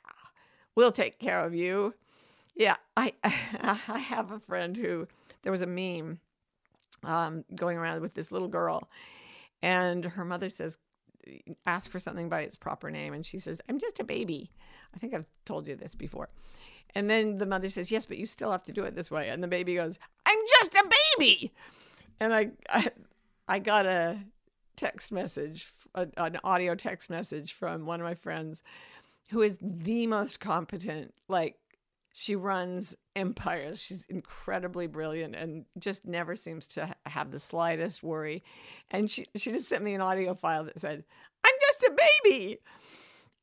we'll 0.74 0.92
take 0.92 1.20
care 1.20 1.40
of 1.40 1.54
you. 1.54 1.94
Yeah, 2.56 2.76
I, 2.96 3.12
I 3.24 3.98
have 3.98 4.32
a 4.32 4.40
friend 4.40 4.76
who, 4.76 5.06
there 5.42 5.52
was 5.52 5.62
a 5.62 5.66
meme 5.66 6.18
um, 7.04 7.44
going 7.54 7.78
around 7.78 8.00
with 8.00 8.14
this 8.14 8.32
little 8.32 8.48
girl. 8.48 8.90
And 9.62 10.04
her 10.04 10.24
mother 10.24 10.48
says, 10.48 10.78
ask 11.66 11.90
for 11.90 11.98
something 11.98 12.28
by 12.28 12.42
its 12.42 12.56
proper 12.56 12.90
name. 12.90 13.14
And 13.14 13.24
she 13.24 13.38
says, 13.38 13.60
I'm 13.68 13.78
just 13.78 14.00
a 14.00 14.04
baby. 14.04 14.50
I 14.94 14.98
think 14.98 15.14
I've 15.14 15.26
told 15.44 15.66
you 15.68 15.76
this 15.76 15.94
before. 15.94 16.28
And 16.94 17.08
then 17.08 17.38
the 17.38 17.46
mother 17.46 17.68
says, 17.70 17.90
Yes, 17.90 18.06
but 18.06 18.18
you 18.18 18.26
still 18.26 18.52
have 18.52 18.64
to 18.64 18.72
do 18.72 18.84
it 18.84 18.94
this 18.94 19.10
way. 19.10 19.28
And 19.28 19.42
the 19.42 19.48
baby 19.48 19.74
goes, 19.74 19.98
I'm 20.26 20.38
just 20.60 20.74
a 20.74 20.84
baby. 21.18 21.52
And 22.20 22.34
I, 22.34 22.50
I, 22.68 22.90
I 23.48 23.58
got 23.58 23.86
a 23.86 24.18
text 24.76 25.12
message, 25.12 25.72
a, 25.94 26.06
an 26.16 26.38
audio 26.44 26.74
text 26.74 27.10
message 27.10 27.52
from 27.52 27.86
one 27.86 28.00
of 28.00 28.04
my 28.04 28.14
friends 28.14 28.62
who 29.30 29.42
is 29.42 29.58
the 29.60 30.06
most 30.06 30.40
competent, 30.40 31.14
like, 31.28 31.56
she 32.12 32.36
runs 32.36 32.94
empires. 33.16 33.82
She's 33.82 34.04
incredibly 34.10 34.86
brilliant 34.86 35.34
and 35.34 35.64
just 35.78 36.04
never 36.04 36.36
seems 36.36 36.66
to 36.68 36.94
have 37.06 37.30
the 37.30 37.38
slightest 37.38 38.02
worry. 38.02 38.44
And 38.90 39.10
she, 39.10 39.24
she 39.34 39.50
just 39.50 39.68
sent 39.68 39.82
me 39.82 39.94
an 39.94 40.02
audio 40.02 40.34
file 40.34 40.64
that 40.64 40.78
said, 40.78 41.04
I'm 41.42 41.54
just 41.60 41.82
a 41.82 41.96
baby. 42.24 42.58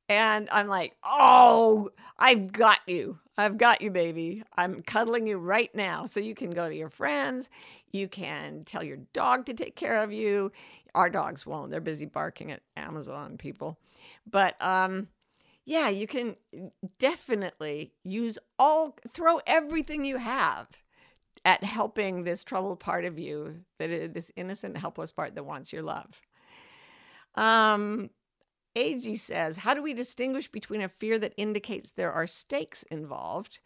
And 0.10 0.50
I'm 0.52 0.68
like, 0.68 0.96
oh, 1.04 1.92
I've 2.18 2.52
got 2.52 2.80
you. 2.88 3.20
I've 3.38 3.58
got 3.58 3.82
you, 3.82 3.92
baby. 3.92 4.44
I'm 4.58 4.82
cuddling 4.82 5.28
you 5.28 5.38
right 5.38 5.74
now. 5.74 6.06
So 6.06 6.20
you 6.20 6.36
can 6.36 6.50
go 6.50 6.68
to 6.68 6.76
your 6.76 6.90
friends. 6.90 7.50
You 7.94 8.08
can 8.10 8.66
tell 8.66 8.84
your 8.84 8.98
dog 9.14 9.46
to 9.46 9.54
take 9.54 9.76
care 9.76 10.02
of 10.02 10.12
you. 10.12 10.52
Our 10.96 11.10
dogs 11.10 11.46
won't. 11.46 11.70
They're 11.72 11.80
busy 11.80 12.08
barking 12.08 12.52
at 12.52 12.62
Amazon 12.76 13.38
people. 13.38 13.80
But 14.30 14.62
um, 14.62 15.08
yeah, 15.64 15.90
you 15.90 16.08
can 16.08 16.36
definitely 16.98 17.94
use 18.04 18.40
all, 18.58 18.98
throw 19.14 19.40
everything 19.46 20.04
you 20.04 20.18
have 20.18 20.68
at 21.46 21.64
helping 21.64 22.24
this 22.24 22.44
troubled 22.44 22.80
part 22.80 23.06
of 23.06 23.18
you, 23.18 23.62
that 23.78 23.90
is, 23.90 24.12
this 24.12 24.32
innocent, 24.36 24.76
helpless 24.76 25.12
part 25.12 25.36
that 25.36 25.46
wants 25.46 25.72
your 25.72 25.84
love. 25.84 26.20
Um, 27.36 28.10
AG 28.76 29.16
says, 29.18 29.58
How 29.58 29.74
do 29.74 29.82
we 29.82 29.94
distinguish 29.94 30.48
between 30.48 30.82
a 30.82 30.90
fear 30.90 31.18
that 31.20 31.34
indicates 31.38 31.92
there 31.92 32.12
are 32.12 32.28
stakes 32.28 32.84
involved 32.84 33.60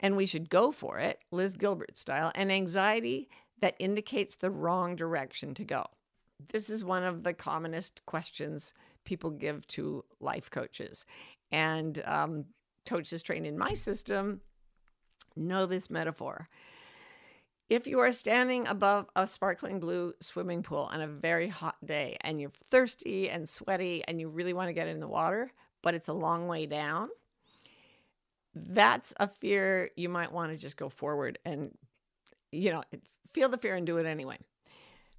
and 0.00 0.16
we 0.16 0.26
should 0.26 0.50
go 0.50 0.70
for 0.72 0.98
it, 0.98 1.20
Liz 1.30 1.54
Gilbert 1.54 1.98
style, 1.98 2.32
and 2.34 2.50
anxiety 2.50 3.28
that 3.60 3.76
indicates 3.78 4.36
the 4.36 4.50
wrong 4.50 4.96
direction 4.96 5.54
to 5.54 5.64
go? 5.64 5.86
This 6.52 6.70
is 6.70 6.82
one 6.82 7.04
of 7.04 7.22
the 7.22 7.34
commonest 7.34 8.00
questions 8.06 8.72
people 9.04 9.30
give 9.30 9.66
to 9.68 10.04
life 10.20 10.50
coaches. 10.50 11.04
And 11.52 12.02
um, 12.06 12.46
coaches 12.86 13.22
trained 13.22 13.46
in 13.46 13.58
my 13.58 13.74
system 13.74 14.40
know 15.36 15.66
this 15.66 15.90
metaphor. 15.90 16.48
If 17.70 17.86
you 17.86 18.00
are 18.00 18.10
standing 18.10 18.66
above 18.66 19.08
a 19.14 19.28
sparkling 19.28 19.78
blue 19.78 20.12
swimming 20.18 20.64
pool 20.64 20.88
on 20.90 21.00
a 21.00 21.06
very 21.06 21.46
hot 21.46 21.76
day 21.84 22.16
and 22.20 22.40
you're 22.40 22.50
thirsty 22.50 23.30
and 23.30 23.48
sweaty 23.48 24.02
and 24.08 24.20
you 24.20 24.28
really 24.28 24.52
want 24.52 24.68
to 24.70 24.72
get 24.72 24.88
in 24.88 24.98
the 24.98 25.06
water, 25.06 25.52
but 25.80 25.94
it's 25.94 26.08
a 26.08 26.12
long 26.12 26.48
way 26.48 26.66
down, 26.66 27.10
that's 28.56 29.14
a 29.20 29.28
fear 29.28 29.90
you 29.96 30.08
might 30.08 30.32
want 30.32 30.50
to 30.50 30.58
just 30.58 30.76
go 30.76 30.88
forward 30.88 31.38
and, 31.44 31.70
you 32.50 32.72
know, 32.72 32.82
feel 33.30 33.48
the 33.48 33.56
fear 33.56 33.76
and 33.76 33.86
do 33.86 33.98
it 33.98 34.06
anyway. 34.06 34.38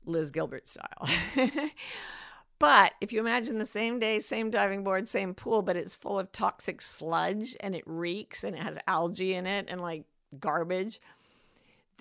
Liz 0.03 0.29
Gilbert 0.29 0.67
style. 0.67 1.07
but 2.59 2.91
if 2.99 3.13
you 3.13 3.21
imagine 3.21 3.59
the 3.59 3.65
same 3.65 3.97
day, 3.97 4.19
same 4.19 4.51
diving 4.51 4.83
board, 4.83 5.07
same 5.07 5.33
pool, 5.33 5.61
but 5.61 5.77
it's 5.77 5.95
full 5.95 6.19
of 6.19 6.33
toxic 6.33 6.81
sludge 6.81 7.55
and 7.61 7.75
it 7.75 7.83
reeks 7.85 8.43
and 8.43 8.57
it 8.57 8.61
has 8.61 8.77
algae 8.87 9.35
in 9.35 9.45
it 9.45 9.67
and 9.69 9.79
like 9.79 10.03
garbage 10.37 10.99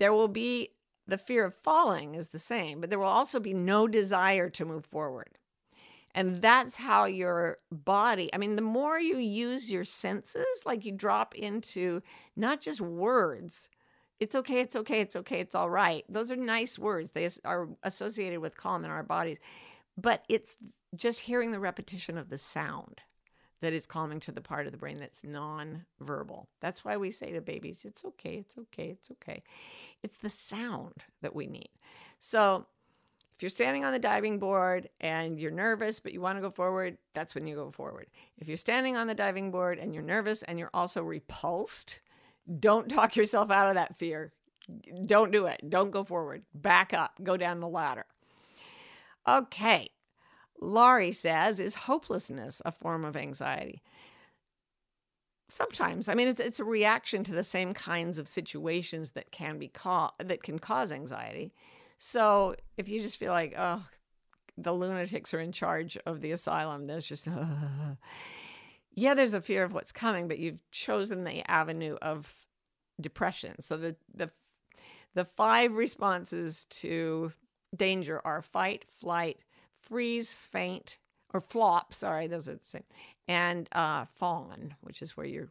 there 0.01 0.13
will 0.13 0.27
be 0.27 0.69
the 1.05 1.17
fear 1.17 1.45
of 1.45 1.53
falling 1.53 2.15
is 2.15 2.29
the 2.29 2.39
same, 2.39 2.81
but 2.81 2.89
there 2.89 2.97
will 2.97 3.05
also 3.05 3.39
be 3.39 3.53
no 3.53 3.87
desire 3.87 4.49
to 4.49 4.65
move 4.65 4.83
forward. 4.83 5.37
And 6.15 6.41
that's 6.41 6.75
how 6.75 7.05
your 7.05 7.59
body, 7.71 8.33
I 8.33 8.37
mean, 8.37 8.55
the 8.55 8.63
more 8.63 8.99
you 8.99 9.19
use 9.19 9.71
your 9.71 9.83
senses, 9.83 10.63
like 10.65 10.85
you 10.85 10.91
drop 10.91 11.35
into 11.35 12.01
not 12.35 12.61
just 12.61 12.81
words, 12.81 13.69
it's 14.19 14.33
okay, 14.33 14.61
it's 14.61 14.75
okay, 14.75 15.01
it's 15.01 15.15
okay, 15.15 15.39
it's 15.39 15.53
all 15.53 15.69
right. 15.69 16.03
Those 16.09 16.31
are 16.31 16.35
nice 16.35 16.79
words. 16.79 17.11
They 17.11 17.29
are 17.45 17.69
associated 17.83 18.39
with 18.39 18.57
calm 18.57 18.83
in 18.83 18.89
our 18.89 19.03
bodies. 19.03 19.37
But 19.95 20.23
it's 20.27 20.55
just 20.95 21.19
hearing 21.19 21.51
the 21.51 21.59
repetition 21.59 22.17
of 22.17 22.29
the 22.29 22.39
sound 22.39 23.01
that 23.61 23.73
is 23.73 23.85
calming 23.85 24.19
to 24.21 24.31
the 24.31 24.41
part 24.41 24.65
of 24.65 24.71
the 24.71 24.77
brain 24.77 24.99
that's 24.99 25.23
non-verbal. 25.23 26.49
That's 26.59 26.83
why 26.83 26.97
we 26.97 27.11
say 27.11 27.31
to 27.31 27.41
babies, 27.41 27.85
it's 27.85 28.03
okay, 28.03 28.35
it's 28.35 28.57
okay, 28.57 28.89
it's 28.89 29.11
okay. 29.11 29.43
It's 30.03 30.17
the 30.17 30.29
sound 30.29 30.95
that 31.21 31.35
we 31.35 31.47
need. 31.47 31.69
So 32.19 32.65
if 33.35 33.43
you're 33.43 33.49
standing 33.49 33.85
on 33.85 33.93
the 33.93 33.99
diving 33.99 34.39
board 34.39 34.89
and 34.99 35.39
you're 35.39 35.51
nervous, 35.51 35.99
but 35.99 36.13
you 36.13 36.21
want 36.21 36.37
to 36.37 36.41
go 36.41 36.49
forward, 36.49 36.97
that's 37.13 37.33
when 37.33 37.47
you 37.47 37.55
go 37.55 37.69
forward. 37.69 38.07
If 38.37 38.47
you're 38.47 38.57
standing 38.57 38.97
on 38.97 39.07
the 39.07 39.15
diving 39.15 39.51
board 39.51 39.79
and 39.79 39.93
you're 39.93 40.03
nervous 40.03 40.43
and 40.43 40.59
you're 40.59 40.69
also 40.73 41.03
repulsed, 41.03 42.01
don't 42.59 42.89
talk 42.89 43.15
yourself 43.15 43.51
out 43.51 43.67
of 43.67 43.75
that 43.75 43.95
fear. 43.95 44.33
Don't 45.05 45.31
do 45.31 45.45
it. 45.47 45.61
Don't 45.69 45.91
go 45.91 46.03
forward. 46.03 46.43
Back 46.53 46.93
up. 46.93 47.13
Go 47.23 47.37
down 47.37 47.59
the 47.59 47.67
ladder. 47.67 48.05
Okay. 49.27 49.89
Laurie 50.61 51.11
says, 51.11 51.59
is 51.59 51.73
hopelessness 51.73 52.61
a 52.63 52.71
form 52.71 53.03
of 53.03 53.17
anxiety? 53.17 53.81
Sometimes, 55.49 56.07
I 56.07 56.13
mean, 56.13 56.29
it's, 56.29 56.39
it's 56.39 56.59
a 56.59 56.63
reaction 56.63 57.23
to 57.25 57.33
the 57.33 57.43
same 57.43 57.73
kinds 57.73 58.17
of 58.17 58.27
situations 58.27 59.11
that 59.11 59.31
can 59.31 59.57
be 59.57 59.67
ca- 59.67 60.13
that 60.19 60.43
can 60.43 60.59
cause 60.59 60.91
anxiety. 60.91 61.53
So 61.97 62.55
if 62.77 62.87
you 62.87 63.01
just 63.01 63.19
feel 63.19 63.33
like, 63.33 63.53
oh, 63.57 63.83
the 64.57 64.71
lunatics 64.73 65.33
are 65.33 65.39
in 65.39 65.51
charge 65.51 65.97
of 66.05 66.21
the 66.21 66.31
asylum, 66.31 66.87
there's 66.87 67.05
just, 67.05 67.27
uh, 67.27 67.45
yeah, 68.93 69.13
there's 69.13 69.33
a 69.33 69.41
fear 69.41 69.63
of 69.63 69.73
what's 69.73 69.91
coming, 69.91 70.27
but 70.27 70.39
you've 70.39 70.63
chosen 70.71 71.25
the 71.25 71.49
avenue 71.49 71.97
of 72.01 72.33
depression. 73.01 73.61
So 73.61 73.77
the 73.77 73.95
the 74.13 74.29
the 75.13 75.25
five 75.25 75.73
responses 75.73 76.65
to 76.65 77.33
danger 77.75 78.21
are 78.23 78.41
fight, 78.41 78.85
flight, 78.89 79.39
freeze, 79.81 80.33
faint, 80.33 80.97
or 81.33 81.39
flop. 81.39 81.93
Sorry, 81.93 82.27
those 82.27 82.47
are 82.47 82.55
the 82.55 82.59
same. 82.63 82.83
And 83.27 83.67
uh, 83.71 84.05
fawn, 84.05 84.75
which 84.81 85.01
is 85.01 85.15
where 85.15 85.25
you 85.25 85.49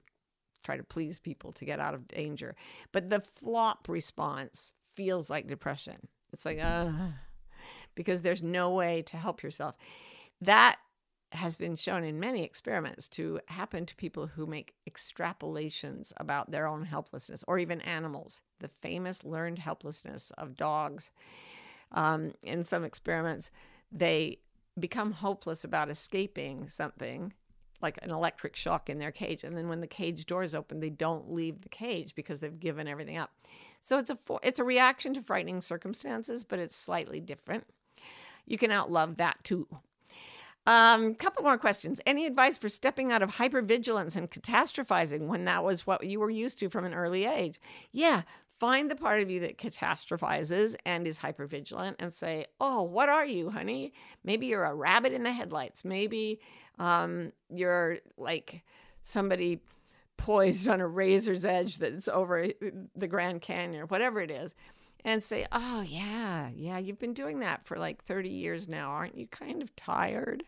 try 0.62 0.76
to 0.76 0.84
please 0.84 1.18
people 1.18 1.52
to 1.52 1.64
get 1.64 1.80
out 1.80 1.94
of 1.94 2.08
danger. 2.08 2.54
But 2.92 3.10
the 3.10 3.20
flop 3.20 3.88
response 3.88 4.72
feels 4.94 5.30
like 5.30 5.46
depression. 5.46 6.08
It's 6.32 6.44
like, 6.44 6.62
uh, 6.62 6.90
because 7.94 8.20
there's 8.20 8.42
no 8.42 8.70
way 8.70 9.02
to 9.02 9.16
help 9.16 9.42
yourself. 9.42 9.74
That 10.40 10.76
has 11.32 11.56
been 11.56 11.76
shown 11.76 12.02
in 12.02 12.18
many 12.18 12.42
experiments 12.42 13.06
to 13.06 13.40
happen 13.46 13.86
to 13.86 13.94
people 13.94 14.26
who 14.26 14.46
make 14.46 14.74
extrapolations 14.88 16.12
about 16.16 16.50
their 16.50 16.66
own 16.66 16.84
helplessness 16.84 17.44
or 17.46 17.58
even 17.58 17.80
animals. 17.82 18.42
The 18.58 18.70
famous 18.82 19.24
learned 19.24 19.60
helplessness 19.60 20.32
of 20.36 20.56
dogs. 20.56 21.10
Um, 21.92 22.32
in 22.42 22.64
some 22.64 22.84
experiments, 22.84 23.50
they 23.92 24.38
become 24.78 25.12
hopeless 25.12 25.64
about 25.64 25.90
escaping 25.90 26.68
something 26.68 27.32
like 27.82 27.98
an 28.02 28.10
electric 28.10 28.56
shock 28.56 28.90
in 28.90 28.98
their 28.98 29.10
cage 29.10 29.42
and 29.42 29.56
then 29.56 29.68
when 29.68 29.80
the 29.80 29.86
cage 29.86 30.26
doors 30.26 30.54
open 30.54 30.80
they 30.80 30.90
don't 30.90 31.32
leave 31.32 31.62
the 31.62 31.68
cage 31.68 32.14
because 32.14 32.40
they've 32.40 32.60
given 32.60 32.86
everything 32.86 33.16
up 33.16 33.32
so 33.80 33.98
it's 33.98 34.10
a 34.10 34.18
it's 34.42 34.58
a 34.58 34.64
reaction 34.64 35.12
to 35.12 35.22
frightening 35.22 35.60
circumstances 35.60 36.44
but 36.44 36.58
it's 36.58 36.76
slightly 36.76 37.20
different 37.20 37.64
you 38.46 38.56
can 38.56 38.70
outlove 38.70 39.16
that 39.16 39.42
too 39.44 39.66
um, 40.66 41.14
couple 41.14 41.42
more 41.42 41.58
questions. 41.58 42.00
Any 42.06 42.26
advice 42.26 42.58
for 42.58 42.68
stepping 42.68 43.10
out 43.10 43.22
of 43.22 43.36
hypervigilance 43.36 44.14
and 44.14 44.30
catastrophizing 44.30 45.26
when 45.26 45.44
that 45.46 45.64
was 45.64 45.86
what 45.86 46.04
you 46.06 46.20
were 46.20 46.30
used 46.30 46.58
to 46.58 46.68
from 46.68 46.84
an 46.84 46.94
early 46.94 47.24
age? 47.24 47.58
Yeah, 47.92 48.22
find 48.60 48.90
the 48.90 48.94
part 48.94 49.22
of 49.22 49.30
you 49.30 49.40
that 49.40 49.58
catastrophizes 49.58 50.76
and 50.84 51.06
is 51.06 51.18
hypervigilant 51.18 51.96
and 51.98 52.12
say, 52.12 52.46
Oh, 52.60 52.82
what 52.82 53.08
are 53.08 53.24
you, 53.24 53.50
honey? 53.50 53.94
Maybe 54.22 54.46
you're 54.46 54.64
a 54.64 54.74
rabbit 54.74 55.12
in 55.12 55.22
the 55.22 55.32
headlights. 55.32 55.84
Maybe 55.84 56.40
um, 56.78 57.32
you're 57.48 57.98
like 58.16 58.62
somebody 59.02 59.60
poised 60.18 60.68
on 60.68 60.82
a 60.82 60.86
razor's 60.86 61.46
edge 61.46 61.78
that's 61.78 62.06
over 62.06 62.48
the 62.94 63.08
Grand 63.08 63.40
Canyon 63.40 63.86
whatever 63.86 64.20
it 64.20 64.30
is 64.30 64.54
and 65.02 65.24
say, 65.24 65.46
"Oh 65.50 65.80
yeah, 65.80 66.50
yeah, 66.54 66.76
you've 66.76 66.98
been 66.98 67.14
doing 67.14 67.40
that 67.40 67.64
for 67.64 67.78
like 67.78 68.04
30 68.04 68.28
years 68.28 68.68
now. 68.68 68.90
Aren't 68.90 69.16
you 69.16 69.26
kind 69.26 69.62
of 69.62 69.74
tired? 69.76 70.44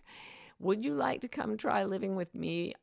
Would 0.58 0.84
you 0.84 0.92
like 0.92 1.22
to 1.22 1.28
come 1.28 1.56
try 1.56 1.84
living 1.84 2.16
with 2.16 2.34
me 2.34 2.74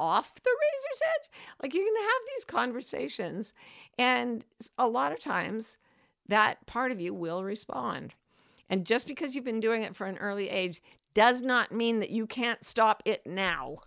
off 0.00 0.34
the 0.34 0.50
razor's 0.50 1.02
edge?" 1.14 1.30
Like 1.62 1.74
you 1.74 1.84
can 1.84 2.02
have 2.02 2.22
these 2.34 2.44
conversations 2.44 3.52
and 3.98 4.44
a 4.78 4.88
lot 4.88 5.12
of 5.12 5.20
times 5.20 5.78
that 6.26 6.66
part 6.66 6.90
of 6.90 7.00
you 7.00 7.12
will 7.12 7.44
respond. 7.44 8.14
And 8.68 8.86
just 8.86 9.06
because 9.06 9.34
you've 9.34 9.44
been 9.44 9.60
doing 9.60 9.82
it 9.82 9.94
for 9.94 10.06
an 10.06 10.18
early 10.18 10.48
age 10.48 10.80
does 11.12 11.42
not 11.42 11.72
mean 11.72 11.98
that 11.98 12.10
you 12.10 12.26
can't 12.26 12.64
stop 12.64 13.02
it 13.04 13.26
now. 13.26 13.78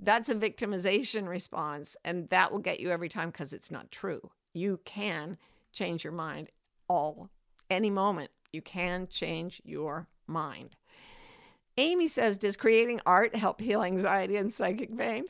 That's 0.00 0.28
a 0.28 0.34
victimization 0.34 1.28
response, 1.28 1.96
and 2.04 2.28
that 2.30 2.50
will 2.50 2.58
get 2.58 2.80
you 2.80 2.90
every 2.90 3.08
time 3.08 3.30
because 3.30 3.52
it's 3.52 3.70
not 3.70 3.92
true. 3.92 4.30
You 4.52 4.80
can 4.84 5.38
change 5.72 6.02
your 6.02 6.12
mind 6.12 6.50
all, 6.88 7.30
any 7.70 7.88
moment. 7.88 8.32
You 8.52 8.62
can 8.62 9.06
change 9.06 9.62
your 9.64 10.08
mind. 10.26 10.76
Amy 11.78 12.08
says, 12.08 12.36
Does 12.36 12.56
creating 12.56 13.00
art 13.06 13.36
help 13.36 13.60
heal 13.60 13.82
anxiety 13.82 14.36
and 14.36 14.52
psychic 14.52 14.96
pain? 14.96 15.24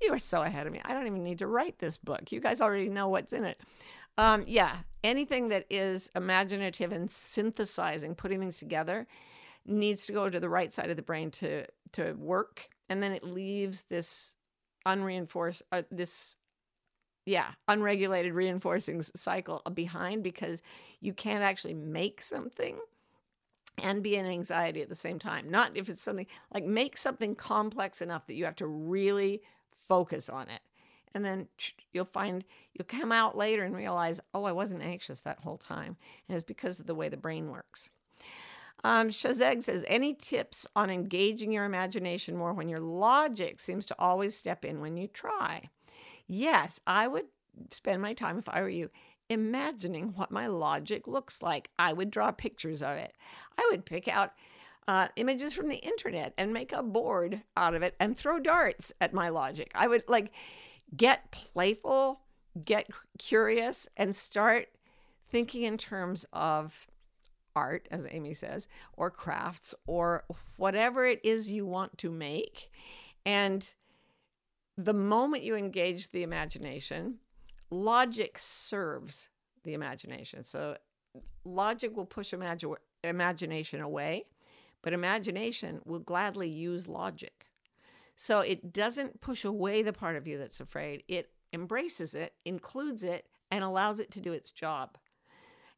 You 0.00 0.12
are 0.12 0.18
so 0.18 0.42
ahead 0.42 0.66
of 0.66 0.72
me. 0.72 0.80
I 0.84 0.92
don't 0.92 1.06
even 1.06 1.24
need 1.24 1.38
to 1.38 1.46
write 1.46 1.78
this 1.78 1.96
book. 1.96 2.30
You 2.30 2.40
guys 2.40 2.60
already 2.60 2.88
know 2.88 3.08
what's 3.08 3.32
in 3.32 3.44
it. 3.44 3.60
Um, 4.16 4.44
yeah, 4.46 4.78
anything 5.04 5.48
that 5.48 5.66
is 5.70 6.10
imaginative 6.14 6.92
and 6.92 7.10
synthesizing, 7.10 8.14
putting 8.14 8.40
things 8.40 8.58
together, 8.58 9.06
needs 9.64 10.06
to 10.06 10.12
go 10.12 10.28
to 10.28 10.40
the 10.40 10.48
right 10.48 10.72
side 10.72 10.90
of 10.90 10.96
the 10.96 11.02
brain 11.02 11.30
to 11.32 11.66
to 11.92 12.12
work, 12.14 12.68
and 12.88 13.02
then 13.02 13.12
it 13.12 13.24
leaves 13.24 13.84
this 13.88 14.34
unreinforced, 14.84 15.62
uh, 15.72 15.82
this 15.90 16.36
yeah, 17.26 17.50
unregulated 17.68 18.32
reinforcing 18.32 19.02
cycle 19.02 19.62
behind 19.74 20.22
because 20.22 20.62
you 21.00 21.12
can't 21.12 21.42
actually 21.42 21.74
make 21.74 22.22
something 22.22 22.78
and 23.82 24.02
be 24.02 24.16
in 24.16 24.26
anxiety 24.26 24.80
at 24.80 24.88
the 24.88 24.94
same 24.94 25.18
time. 25.18 25.50
Not 25.50 25.76
if 25.76 25.88
it's 25.88 26.02
something 26.02 26.26
like 26.52 26.64
make 26.64 26.96
something 26.96 27.34
complex 27.34 28.00
enough 28.00 28.26
that 28.26 28.34
you 28.34 28.46
have 28.46 28.56
to 28.56 28.66
really 28.66 29.42
focus 29.88 30.28
on 30.28 30.48
it. 30.48 30.60
And 31.14 31.24
then 31.24 31.48
you'll 31.92 32.04
find 32.04 32.44
you'll 32.74 32.84
come 32.86 33.12
out 33.12 33.36
later 33.36 33.64
and 33.64 33.74
realize, 33.74 34.20
oh, 34.34 34.44
I 34.44 34.52
wasn't 34.52 34.82
anxious 34.82 35.20
that 35.22 35.40
whole 35.40 35.56
time. 35.56 35.96
And 36.28 36.36
it's 36.36 36.44
because 36.44 36.78
of 36.78 36.86
the 36.86 36.94
way 36.94 37.08
the 37.08 37.16
brain 37.16 37.50
works. 37.50 37.90
Um, 38.84 39.08
Shazeg 39.08 39.64
says, 39.64 39.84
any 39.88 40.14
tips 40.14 40.66
on 40.76 40.90
engaging 40.90 41.50
your 41.50 41.64
imagination 41.64 42.36
more 42.36 42.52
when 42.52 42.68
your 42.68 42.80
logic 42.80 43.58
seems 43.58 43.86
to 43.86 43.96
always 43.98 44.36
step 44.36 44.64
in 44.64 44.80
when 44.80 44.96
you 44.96 45.08
try? 45.08 45.64
Yes, 46.28 46.78
I 46.86 47.08
would 47.08 47.26
spend 47.70 48.00
my 48.02 48.12
time 48.12 48.38
if 48.38 48.48
I 48.48 48.60
were 48.60 48.68
you 48.68 48.90
imagining 49.28 50.14
what 50.14 50.30
my 50.30 50.46
logic 50.46 51.08
looks 51.08 51.42
like. 51.42 51.70
I 51.78 51.92
would 51.92 52.10
draw 52.10 52.30
pictures 52.30 52.82
of 52.82 52.96
it. 52.96 53.14
I 53.58 53.66
would 53.70 53.84
pick 53.84 54.06
out 54.08 54.32
uh, 54.88 55.08
images 55.16 55.52
from 55.52 55.68
the 55.68 55.76
internet 55.76 56.32
and 56.38 56.52
make 56.52 56.72
a 56.72 56.82
board 56.82 57.42
out 57.56 57.74
of 57.74 57.82
it 57.82 57.94
and 58.00 58.16
throw 58.16 58.40
darts 58.40 58.92
at 59.02 59.12
my 59.12 59.28
logic. 59.28 59.70
I 59.74 59.86
would 59.86 60.02
like 60.08 60.32
get 60.96 61.30
playful, 61.30 62.20
get 62.64 62.88
curious, 63.18 63.86
and 63.98 64.16
start 64.16 64.68
thinking 65.30 65.64
in 65.64 65.76
terms 65.76 66.24
of 66.32 66.86
art, 67.54 67.86
as 67.90 68.06
Amy 68.10 68.32
says, 68.32 68.66
or 68.96 69.10
crafts, 69.10 69.74
or 69.86 70.24
whatever 70.56 71.04
it 71.04 71.20
is 71.22 71.50
you 71.50 71.66
want 71.66 71.98
to 71.98 72.10
make. 72.10 72.70
And 73.26 73.68
the 74.78 74.94
moment 74.94 75.42
you 75.42 75.54
engage 75.54 76.12
the 76.12 76.22
imagination, 76.22 77.16
logic 77.70 78.38
serves 78.38 79.28
the 79.64 79.74
imagination. 79.74 80.44
So 80.44 80.78
logic 81.44 81.94
will 81.94 82.06
push 82.06 82.32
imagi- 82.32 82.74
imagination 83.04 83.82
away, 83.82 84.24
but 84.82 84.92
imagination 84.92 85.80
will 85.84 85.98
gladly 85.98 86.48
use 86.48 86.88
logic. 86.88 87.46
So 88.16 88.40
it 88.40 88.72
doesn't 88.72 89.20
push 89.20 89.44
away 89.44 89.82
the 89.82 89.92
part 89.92 90.16
of 90.16 90.26
you 90.26 90.38
that's 90.38 90.60
afraid. 90.60 91.04
It 91.08 91.30
embraces 91.52 92.14
it, 92.14 92.34
includes 92.44 93.04
it, 93.04 93.26
and 93.50 93.62
allows 93.62 94.00
it 94.00 94.10
to 94.12 94.20
do 94.20 94.32
its 94.32 94.50
job. 94.50 94.98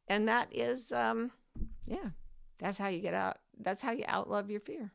And 0.07 0.27
that 0.27 0.49
is, 0.51 0.91
um, 0.91 1.31
yeah, 1.85 2.09
that's 2.59 2.77
how 2.77 2.87
you 2.87 2.99
get 2.99 3.13
out. 3.13 3.37
That's 3.59 3.81
how 3.81 3.91
you 3.91 4.05
outlove 4.05 4.49
your 4.49 4.59
fear. 4.59 4.91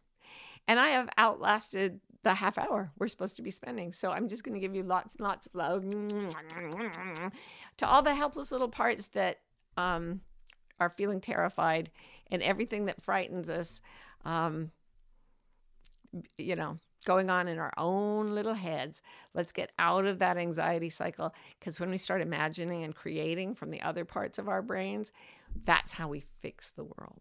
And 0.68 0.80
I 0.80 0.88
have 0.88 1.08
outlasted 1.16 2.00
the 2.22 2.34
half 2.34 2.58
hour 2.58 2.90
we're 2.98 3.06
supposed 3.06 3.36
to 3.36 3.42
be 3.42 3.50
spending. 3.50 3.92
So 3.92 4.10
I'm 4.10 4.28
just 4.28 4.42
going 4.42 4.54
to 4.54 4.60
give 4.60 4.74
you 4.74 4.82
lots 4.82 5.14
and 5.14 5.24
lots 5.24 5.46
of 5.46 5.54
love 5.54 5.88
to 7.76 7.86
all 7.86 8.02
the 8.02 8.14
helpless 8.14 8.50
little 8.50 8.68
parts 8.68 9.06
that 9.08 9.38
um, 9.76 10.20
are 10.80 10.88
feeling 10.88 11.20
terrified 11.20 11.90
and 12.30 12.42
everything 12.42 12.86
that 12.86 13.02
frightens 13.02 13.48
us, 13.48 13.80
um, 14.24 14.70
you 16.36 16.56
know, 16.56 16.78
going 17.04 17.30
on 17.30 17.48
in 17.48 17.58
our 17.58 17.72
own 17.76 18.30
little 18.34 18.54
heads. 18.54 19.00
Let's 19.32 19.52
get 19.52 19.72
out 19.78 20.06
of 20.06 20.18
that 20.18 20.36
anxiety 20.36 20.90
cycle 20.90 21.34
because 21.58 21.78
when 21.80 21.90
we 21.90 21.98
start 21.98 22.20
imagining 22.20 22.84
and 22.84 22.94
creating 22.94 23.54
from 23.54 23.70
the 23.70 23.80
other 23.82 24.04
parts 24.04 24.38
of 24.38 24.48
our 24.48 24.62
brains, 24.62 25.12
that's 25.64 25.92
how 25.92 26.08
we 26.08 26.24
fix 26.40 26.70
the 26.70 26.84
world, 26.84 27.20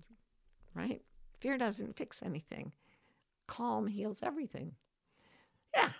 right? 0.73 1.01
Fear 1.39 1.59
doesn't 1.59 1.95
fix 1.95 2.23
anything. 2.23 2.73
Calm 3.47 3.87
heals 3.87 4.23
everything. 4.23 4.73
Yeah. 5.75 5.91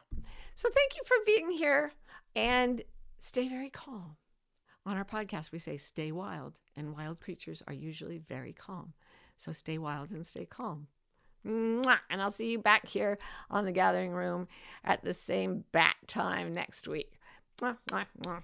So 0.56 0.70
thank 0.74 0.96
you 0.96 1.04
for 1.06 1.18
being 1.26 1.52
here 1.52 1.92
and 2.36 2.82
stay 3.20 3.48
very 3.48 3.70
calm. 3.70 4.18
On 4.86 4.98
our 4.98 5.06
podcast, 5.06 5.52
we 5.52 5.60
say 5.60 5.78
stay 5.78 6.12
wild, 6.12 6.54
and 6.76 6.96
wild 6.96 7.20
creatures 7.20 7.64
are 7.68 7.74
usually 7.74 8.20
very 8.20 8.54
calm. 8.54 8.94
So 9.38 9.52
stay 9.52 9.78
wild 9.78 10.12
and 10.12 10.26
stay 10.26 10.46
calm. 10.46 10.88
Mwah! 11.46 12.00
And 12.10 12.22
I'll 12.22 12.32
see 12.32 12.52
you 12.52 12.60
back 12.60 12.88
here 12.88 13.18
on 13.50 13.66
the 13.66 13.72
gathering 13.72 14.12
room 14.12 14.48
at 14.84 15.04
the 15.04 15.14
same 15.14 15.64
bat 15.72 15.96
time 16.08 16.54
next 16.54 16.88
week. 16.88 17.14
Mwah, 17.62 17.78
mwah, 17.90 18.44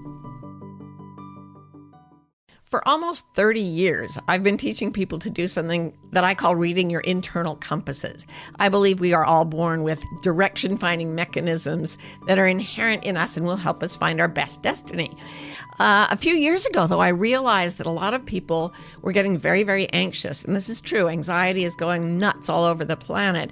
For 2.71 2.87
almost 2.87 3.25
30 3.33 3.59
years, 3.59 4.17
I've 4.29 4.43
been 4.43 4.55
teaching 4.55 4.93
people 4.93 5.19
to 5.19 5.29
do 5.29 5.45
something 5.45 5.91
that 6.13 6.23
I 6.23 6.33
call 6.33 6.55
reading 6.55 6.89
your 6.89 7.01
internal 7.01 7.57
compasses. 7.57 8.25
I 8.59 8.69
believe 8.69 9.01
we 9.01 9.11
are 9.11 9.25
all 9.25 9.43
born 9.43 9.83
with 9.83 10.01
direction 10.21 10.77
finding 10.77 11.13
mechanisms 11.13 11.97
that 12.27 12.39
are 12.39 12.47
inherent 12.47 13.03
in 13.03 13.17
us 13.17 13.35
and 13.35 13.45
will 13.45 13.57
help 13.57 13.83
us 13.83 13.97
find 13.97 14.21
our 14.21 14.29
best 14.29 14.61
destiny. 14.61 15.11
Uh, 15.81 16.07
a 16.11 16.15
few 16.15 16.35
years 16.35 16.65
ago, 16.65 16.87
though, 16.87 17.01
I 17.01 17.09
realized 17.09 17.77
that 17.79 17.87
a 17.87 17.91
lot 17.91 18.13
of 18.13 18.25
people 18.25 18.73
were 19.01 19.11
getting 19.11 19.37
very, 19.37 19.63
very 19.63 19.89
anxious. 19.89 20.45
And 20.45 20.55
this 20.55 20.69
is 20.69 20.79
true. 20.79 21.09
Anxiety 21.09 21.65
is 21.65 21.75
going 21.75 22.19
nuts 22.19 22.49
all 22.49 22.63
over 22.63 22.85
the 22.85 22.95
planet. 22.95 23.51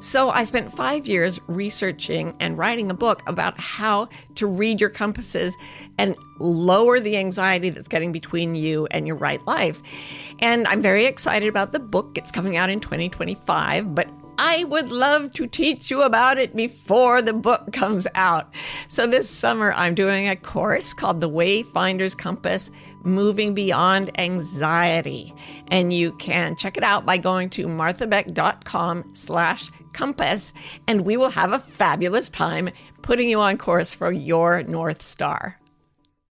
So 0.00 0.30
I 0.30 0.44
spent 0.44 0.72
five 0.72 1.06
years 1.06 1.38
researching 1.48 2.34
and 2.40 2.56
writing 2.56 2.90
a 2.90 2.94
book 2.94 3.22
about 3.26 3.60
how 3.60 4.08
to 4.36 4.46
read 4.46 4.80
your 4.80 4.90
compasses 4.90 5.54
and 5.98 6.16
lower 6.38 6.98
the 6.98 7.16
anxiety 7.16 7.70
that's 7.70 7.88
getting 7.88 8.10
between 8.10 8.55
you 8.56 8.86
and 8.90 9.06
your 9.06 9.16
right 9.16 9.44
life. 9.46 9.82
And 10.38 10.66
I'm 10.66 10.82
very 10.82 11.06
excited 11.06 11.48
about 11.48 11.72
the 11.72 11.78
book. 11.78 12.18
It's 12.18 12.32
coming 12.32 12.56
out 12.56 12.70
in 12.70 12.80
2025, 12.80 13.94
but 13.94 14.08
I 14.38 14.64
would 14.64 14.90
love 14.90 15.30
to 15.32 15.46
teach 15.46 15.90
you 15.90 16.02
about 16.02 16.36
it 16.36 16.54
before 16.54 17.22
the 17.22 17.32
book 17.32 17.70
comes 17.72 18.06
out. 18.14 18.52
So 18.88 19.06
this 19.06 19.30
summer, 19.30 19.72
I'm 19.72 19.94
doing 19.94 20.28
a 20.28 20.36
course 20.36 20.92
called 20.92 21.20
The 21.20 21.30
Wayfinder's 21.30 22.14
Compass 22.14 22.70
Moving 23.02 23.54
Beyond 23.54 24.18
Anxiety. 24.18 25.34
And 25.68 25.92
you 25.92 26.12
can 26.12 26.56
check 26.56 26.76
it 26.76 26.82
out 26.82 27.06
by 27.06 27.16
going 27.16 27.50
to 27.50 27.66
marthabeck.com 27.66 29.10
slash 29.14 29.70
compass, 29.92 30.52
and 30.86 31.00
we 31.02 31.16
will 31.16 31.30
have 31.30 31.52
a 31.52 31.58
fabulous 31.58 32.28
time 32.28 32.68
putting 33.00 33.30
you 33.30 33.40
on 33.40 33.56
course 33.56 33.94
for 33.94 34.12
your 34.12 34.62
North 34.64 35.02
Star. 35.02 35.56